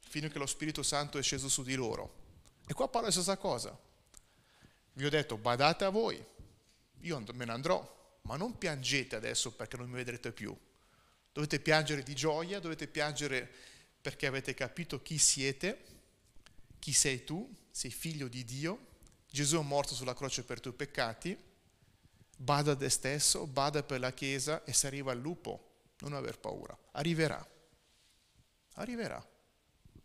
fino 0.00 0.26
a 0.26 0.28
che 0.28 0.40
lo 0.40 0.46
Spirito 0.46 0.82
Santo 0.82 1.18
è 1.18 1.22
sceso 1.22 1.48
su 1.48 1.62
di 1.62 1.76
loro. 1.76 2.14
E 2.66 2.74
qua 2.74 2.88
parla 2.88 3.06
la 3.06 3.12
stessa 3.12 3.36
cosa. 3.36 3.78
Vi 4.94 5.04
ho 5.04 5.10
detto, 5.10 5.36
badate 5.36 5.84
a 5.84 5.90
voi, 5.90 6.20
io 7.00 7.22
me 7.34 7.44
ne 7.44 7.52
andrò, 7.52 8.18
ma 8.22 8.36
non 8.36 8.58
piangete 8.58 9.16
adesso 9.16 9.52
perché 9.52 9.76
non 9.76 9.88
mi 9.88 9.96
vedrete 9.96 10.32
più. 10.32 10.56
Dovete 11.32 11.60
piangere 11.60 12.02
di 12.02 12.14
gioia, 12.14 12.60
dovete 12.60 12.88
piangere 12.88 13.48
perché 14.00 14.26
avete 14.26 14.54
capito 14.54 15.02
chi 15.02 15.18
siete, 15.18 15.84
chi 16.78 16.92
sei 16.92 17.24
tu, 17.24 17.54
sei 17.70 17.90
figlio 17.90 18.28
di 18.28 18.44
Dio. 18.44 18.86
Gesù 19.30 19.58
è 19.58 19.62
morto 19.62 19.94
sulla 19.94 20.14
croce 20.14 20.42
per 20.42 20.58
i 20.58 20.60
tuoi 20.60 20.74
peccati, 20.74 21.36
bada 22.36 22.72
a 22.72 22.76
te 22.76 22.88
stesso, 22.88 23.46
bada 23.46 23.82
per 23.82 24.00
la 24.00 24.12
Chiesa 24.12 24.64
e 24.64 24.72
se 24.72 24.86
arriva 24.86 25.12
il 25.12 25.20
lupo, 25.20 25.92
non 25.98 26.14
aver 26.14 26.38
paura, 26.38 26.76
arriverà, 26.92 27.46
arriverà, 28.74 29.24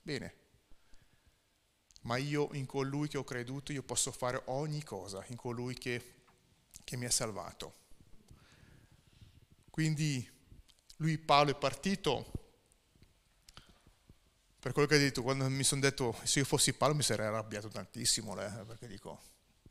bene. 0.01 0.41
Ma 2.01 2.17
io 2.17 2.49
in 2.53 2.65
colui 2.65 3.07
che 3.07 3.17
ho 3.17 3.23
creduto, 3.23 3.71
io 3.71 3.83
posso 3.83 4.11
fare 4.11 4.41
ogni 4.45 4.83
cosa, 4.83 5.23
in 5.27 5.37
colui 5.37 5.75
che, 5.75 6.22
che 6.83 6.97
mi 6.97 7.05
ha 7.05 7.11
salvato. 7.11 7.81
Quindi 9.69 10.29
lui 10.97 11.17
Paolo 11.17 11.51
è 11.51 11.55
partito 11.55 12.43
per 14.63 14.71
quello 14.71 14.87
che 14.87 14.95
hai 14.95 15.01
detto, 15.01 15.23
quando 15.23 15.49
mi 15.49 15.63
sono 15.63 15.81
detto 15.81 16.15
se 16.23 16.39
io 16.39 16.45
fossi 16.45 16.71
Paolo 16.71 16.95
mi 16.95 17.03
sarei 17.03 17.25
arrabbiato 17.25 17.67
tantissimo, 17.67 18.39
eh, 18.41 18.63
perché 18.63 18.87
dico, 18.87 19.21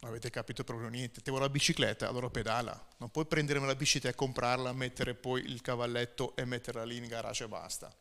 non 0.01 0.11
avete 0.11 0.29
capito 0.29 0.65
proprio 0.65 0.89
niente, 0.89 1.23
devo 1.23 1.39
la 1.39 1.49
bicicletta, 1.49 2.07
allora 2.07 2.29
pedala, 2.29 2.89
non 2.99 3.11
puoi 3.11 3.25
prendermi 3.25 3.65
la 3.65 3.75
bicicletta 3.75 4.15
e 4.15 4.15
comprarla, 4.15 4.71
mettere 4.75 5.15
poi 5.15 5.45
il 5.45 5.63
cavalletto 5.63 6.37
e 6.37 6.45
metterla 6.45 6.85
lì 6.85 6.99
in 6.99 7.07
garage 7.07 7.45
e 7.45 7.49
basta. 7.49 7.97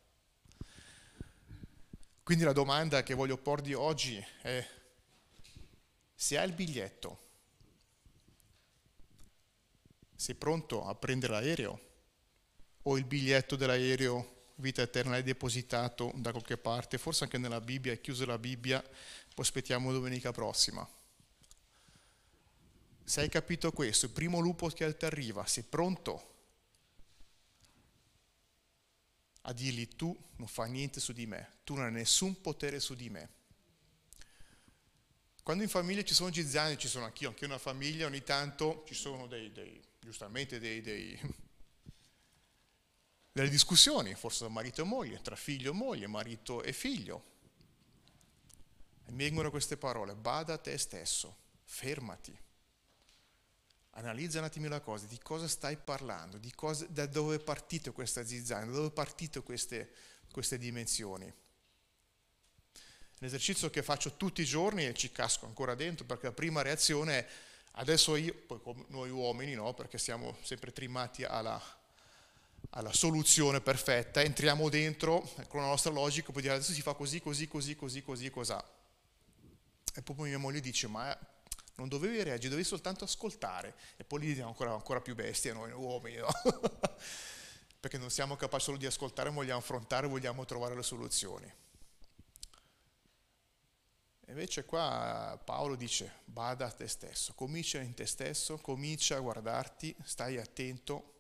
Quindi 2.24 2.44
la 2.44 2.52
domanda 2.52 3.04
che 3.04 3.14
voglio 3.14 3.38
porti 3.38 3.72
oggi 3.72 4.22
è, 4.42 4.68
se 6.14 6.38
hai 6.38 6.46
il 6.46 6.54
biglietto, 6.54 7.30
sei 10.22 10.36
pronto 10.36 10.86
a 10.86 10.94
prendere 10.94 11.34
l'aereo 11.34 11.80
o 12.84 12.96
il 12.96 13.06
biglietto 13.06 13.56
dell'aereo 13.56 14.52
vita 14.58 14.84
eterna 14.84 15.14
l'hai 15.14 15.24
depositato 15.24 16.12
da 16.14 16.30
qualche 16.30 16.58
parte, 16.58 17.00
forse 17.00 17.24
anche 17.24 17.40
nella 17.40 17.60
Bibbia, 17.60 17.92
hai 17.92 18.00
chiuso 18.00 18.28
la 18.28 18.38
Bibbia, 18.38 18.80
poi 18.82 19.44
aspettiamo 19.44 19.92
domenica 19.92 20.32
prossima. 20.32 20.88
Se 23.04 23.22
hai 23.22 23.30
capito 23.30 23.72
questo, 23.72 24.06
il 24.06 24.12
primo 24.12 24.40
lupo 24.40 24.68
che 24.68 24.96
ti 24.96 25.06
arriva, 25.06 25.44
sei 25.48 25.64
pronto 25.64 26.34
a 29.42 29.54
dirgli 29.54 29.88
tu 29.88 30.16
non 30.36 30.48
fai 30.48 30.70
niente 30.70 31.00
su 31.00 31.14
di 31.14 31.26
me, 31.26 31.54
tu 31.64 31.74
non 31.74 31.86
hai 31.86 31.92
nessun 31.94 32.40
potere 32.42 32.80
su 32.80 32.94
di 32.94 33.10
me. 33.10 33.30
Quando 35.42 35.64
in 35.64 35.70
famiglia 35.70 36.04
ci 36.04 36.14
sono 36.14 36.30
giziani, 36.30 36.78
ci 36.78 36.88
sono 36.88 37.06
anch'io, 37.06 37.30
anche 37.30 37.46
una 37.46 37.58
famiglia, 37.58 38.06
ogni 38.06 38.22
tanto 38.22 38.84
ci 38.86 38.94
sono 38.94 39.26
dei, 39.26 39.52
dei 39.52 39.90
giustamente 40.02 40.60
dei, 40.60 40.82
dei 40.82 41.20
delle 43.32 43.50
discussioni, 43.50 44.14
forse 44.16 44.40
tra 44.40 44.50
marito 44.50 44.82
e 44.82 44.86
moglie, 44.86 45.22
tra 45.22 45.36
figlio 45.36 45.72
e 45.72 45.74
moglie, 45.74 46.08
marito 46.08 46.64
e 46.64 46.74
figlio. 46.74 47.30
E 49.06 49.12
mi 49.12 49.24
vengono 49.24 49.50
queste 49.50 49.78
parole, 49.78 50.16
bada 50.16 50.54
a 50.54 50.58
te 50.58 50.78
stesso, 50.78 51.38
fermati, 51.64 52.38
analizza 53.92 54.40
un 54.40 54.46
attimo 54.46 54.68
la 54.68 54.82
cosa, 54.82 55.06
di 55.06 55.20
cosa 55.20 55.48
stai 55.48 55.78
parlando, 55.78 56.40
cosa, 56.56 56.86
da 56.88 57.06
dove 57.06 57.38
è 57.38 57.40
partito 57.40 57.94
questa 57.94 58.26
zizzania, 58.26 58.66
da 58.66 58.74
dove 58.74 58.88
è 58.88 58.92
partito 58.92 59.44
queste, 59.44 59.94
queste 60.32 60.58
dimensioni. 60.58 61.32
L'esercizio 63.20 63.70
che 63.70 63.84
faccio 63.84 64.16
tutti 64.18 64.42
i 64.42 64.46
giorni 64.46 64.86
e 64.86 64.96
ci 64.96 65.12
casco 65.12 65.46
ancora 65.46 65.76
dentro 65.76 66.06
perché 66.06 66.26
la 66.28 66.34
prima 66.34 66.64
reazione 66.64 67.20
è 67.20 67.30
adesso 67.74 68.16
io, 68.16 68.34
poi 68.34 68.60
noi 68.88 69.10
uomini 69.10 69.54
no, 69.54 69.74
perché 69.74 69.98
siamo 69.98 70.38
sempre 70.42 70.72
trimati 70.72 71.24
alla, 71.24 71.62
alla 72.72 72.94
soluzione 72.94 73.62
perfetta, 73.62 74.22
entriamo 74.22 74.70
dentro 74.70 75.30
con 75.48 75.62
la 75.62 75.68
nostra 75.68 75.92
logica, 75.92 76.32
poi 76.32 76.42
dire 76.42 76.54
adesso 76.56 76.74
si 76.74 76.82
fa 76.82 76.94
così, 76.94 77.22
così, 77.22 77.48
così, 77.48 77.76
così, 77.76 78.02
così, 78.04 78.30
cos'ha. 78.30 78.64
E 79.94 80.02
poi 80.02 80.30
mia 80.30 80.38
moglie 80.38 80.62
dice, 80.62 80.88
ma 80.88 81.18
non 81.76 81.88
dovevi 81.88 82.24
reagire, 82.24 82.50
dovevi 82.50 82.68
soltanto 82.68 83.04
ascoltare. 83.04 83.76
E 83.98 84.04
poi 84.04 84.20
lì 84.20 84.26
diventiamo 84.28 84.52
ancora, 84.52 84.74
ancora 84.74 85.02
più 85.02 85.16
bestie 85.16 85.52
noi 85.54 85.72
uomini, 85.72 86.18
no? 86.18 86.30
Perché 87.80 87.98
non 87.98 88.10
siamo 88.10 88.36
capaci 88.36 88.66
solo 88.66 88.78
di 88.78 88.86
ascoltare, 88.86 89.30
vogliamo 89.32 89.60
affrontare, 89.60 90.08
vogliamo 90.08 90.46
trovare 90.46 90.76
le 90.76 90.84
soluzioni. 90.84 91.52
Invece 94.32 94.64
qua 94.64 95.38
Paolo 95.44 95.76
dice, 95.76 96.20
bada 96.24 96.66
a 96.66 96.72
te 96.72 96.88
stesso, 96.88 97.34
comincia 97.34 97.82
in 97.82 97.94
te 97.94 98.06
stesso, 98.06 98.58
comincia 98.60 99.18
a 99.18 99.20
guardarti, 99.20 99.94
stai 100.06 100.38
attento, 100.38 101.16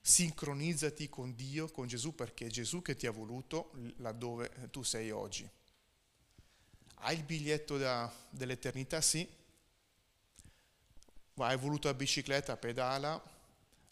sincronizzati 0.00 1.08
con 1.08 1.36
Dio, 1.36 1.70
con 1.70 1.86
Gesù, 1.86 2.12
perché 2.12 2.46
è 2.46 2.50
Gesù 2.50 2.82
che 2.82 2.96
ti 2.96 3.06
ha 3.06 3.12
voluto 3.12 3.70
laddove 3.98 4.68
tu 4.72 4.82
sei 4.82 5.12
oggi. 5.12 5.48
Hai 6.96 7.18
il 7.18 7.22
biglietto 7.22 7.78
da, 7.78 8.12
dell'eternità? 8.30 9.00
Sì. 9.00 9.24
Hai 11.34 11.56
voluto 11.56 11.86
la 11.86 11.94
bicicletta, 11.94 12.56
pedala, 12.56 13.22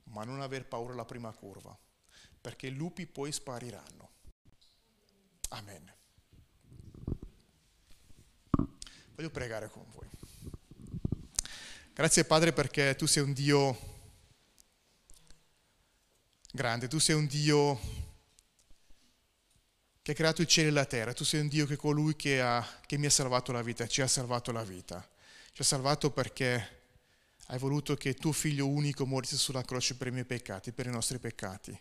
ma 0.05 0.25
non 0.25 0.41
aver 0.41 0.67
paura 0.67 0.95
alla 0.95 1.05
prima 1.05 1.33
curva, 1.33 1.79
perché 2.41 2.67
i 2.67 2.75
lupi 2.75 3.07
poi 3.07 3.31
spariranno. 3.31 4.11
Amen. 5.51 6.03
Voglio 9.15 9.31
pregare 9.31 9.71
con 9.71 9.85
voi. 9.93 10.09
Grazie 11.93 12.25
Padre 12.25 12.53
perché 12.53 12.97
tu 12.97 13.07
sei 13.07 13.23
un 13.23 13.33
Dio 13.33 13.79
grande, 16.51 16.89
tu 16.89 16.99
sei 16.99 17.15
un 17.15 17.27
Dio 17.27 17.79
che 20.03 20.11
ha 20.11 20.15
creato 20.15 20.43
il 20.43 20.49
cielo 20.49 20.69
e 20.71 20.73
la 20.73 20.85
terra, 20.85 21.13
tu 21.13 21.23
sei 21.23 21.41
un 21.41 21.47
Dio 21.47 21.65
che 21.65 21.75
è 21.75 21.77
colui 21.77 22.17
che, 22.17 22.41
ha, 22.41 22.81
che 22.85 22.99
mi 22.99 23.07
ha 23.07 23.11
salvato 23.11 23.53
la 23.53 23.63
vita, 23.63 23.87
ci 23.87 24.03
ha 24.03 24.09
salvato 24.09 24.51
la 24.51 24.65
vita, 24.65 25.09
ci 25.53 25.63
ha 25.63 25.65
salvato 25.65 26.11
perché 26.11 26.81
hai 27.47 27.59
voluto 27.59 27.95
che 27.95 28.15
tuo 28.15 28.33
figlio 28.33 28.67
unico 28.67 29.07
morisse 29.07 29.37
sulla 29.37 29.63
croce 29.63 29.95
per 29.95 30.09
i 30.09 30.11
miei 30.11 30.25
peccati, 30.25 30.73
per 30.73 30.87
i 30.87 30.91
nostri 30.91 31.21
peccati. 31.21 31.81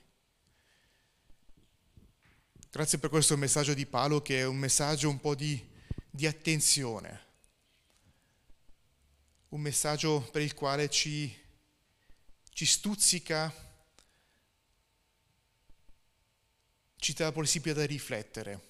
Grazie 2.70 3.00
per 3.00 3.10
questo 3.10 3.36
messaggio 3.38 3.74
di 3.74 3.88
Paolo 3.88 4.22
che 4.22 4.42
è 4.42 4.46
un 4.46 4.58
messaggio 4.58 5.10
un 5.10 5.20
po' 5.20 5.34
di, 5.34 5.72
di 6.16 6.28
attenzione, 6.28 7.22
un 9.50 9.62
messaggio 9.62 10.22
per 10.32 10.44
il 10.44 10.54
quale 10.54 10.88
ci, 10.88 11.36
ci 12.52 12.68
stuzzica 12.68 13.52
ci 16.98 17.14
dà 17.14 17.26
la 17.26 17.32
possibilità 17.32 17.82
di 17.82 17.88
riflettere, 17.88 18.62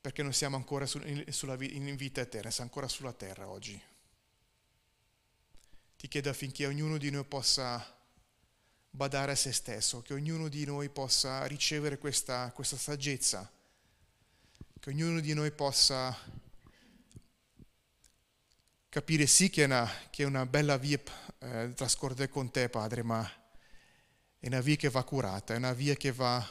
perché 0.00 0.22
non 0.22 0.32
siamo 0.32 0.54
ancora 0.54 0.88
in 1.02 1.96
vita 1.96 2.20
eterna, 2.20 2.52
siamo 2.52 2.70
ancora 2.70 2.86
sulla 2.86 3.12
terra 3.12 3.48
oggi. 3.48 3.82
Ti 5.96 6.06
chiedo 6.06 6.30
affinché 6.30 6.64
ognuno 6.64 6.96
di 6.96 7.10
noi 7.10 7.24
possa 7.24 7.84
badare 8.88 9.32
a 9.32 9.34
se 9.34 9.50
stesso, 9.50 10.00
che 10.00 10.14
ognuno 10.14 10.46
di 10.46 10.64
noi 10.64 10.88
possa 10.88 11.44
ricevere 11.46 11.98
questa, 11.98 12.52
questa 12.52 12.76
saggezza, 12.76 13.57
che 14.80 14.90
ognuno 14.90 15.20
di 15.20 15.34
noi 15.34 15.50
possa 15.50 16.16
capire 18.88 19.26
sì 19.26 19.50
che 19.50 19.62
è 19.62 19.66
una, 19.66 19.90
che 20.10 20.22
è 20.22 20.26
una 20.26 20.46
bella 20.46 20.76
via 20.76 21.00
eh, 21.40 21.72
trascorrere 21.74 22.28
con 22.28 22.50
te, 22.50 22.68
Padre, 22.68 23.02
ma 23.02 23.28
è 24.38 24.46
una 24.46 24.60
via 24.60 24.76
che 24.76 24.88
va 24.88 25.02
curata, 25.02 25.54
è 25.54 25.56
una 25.56 25.72
via 25.72 25.94
che 25.94 26.12
va 26.12 26.46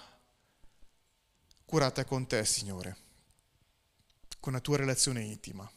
curata 1.64 2.04
con 2.04 2.28
te, 2.28 2.44
Signore, 2.44 2.98
con 4.40 4.54
la 4.54 4.60
tua 4.60 4.78
relazione 4.78 5.22
intima. 5.22 5.70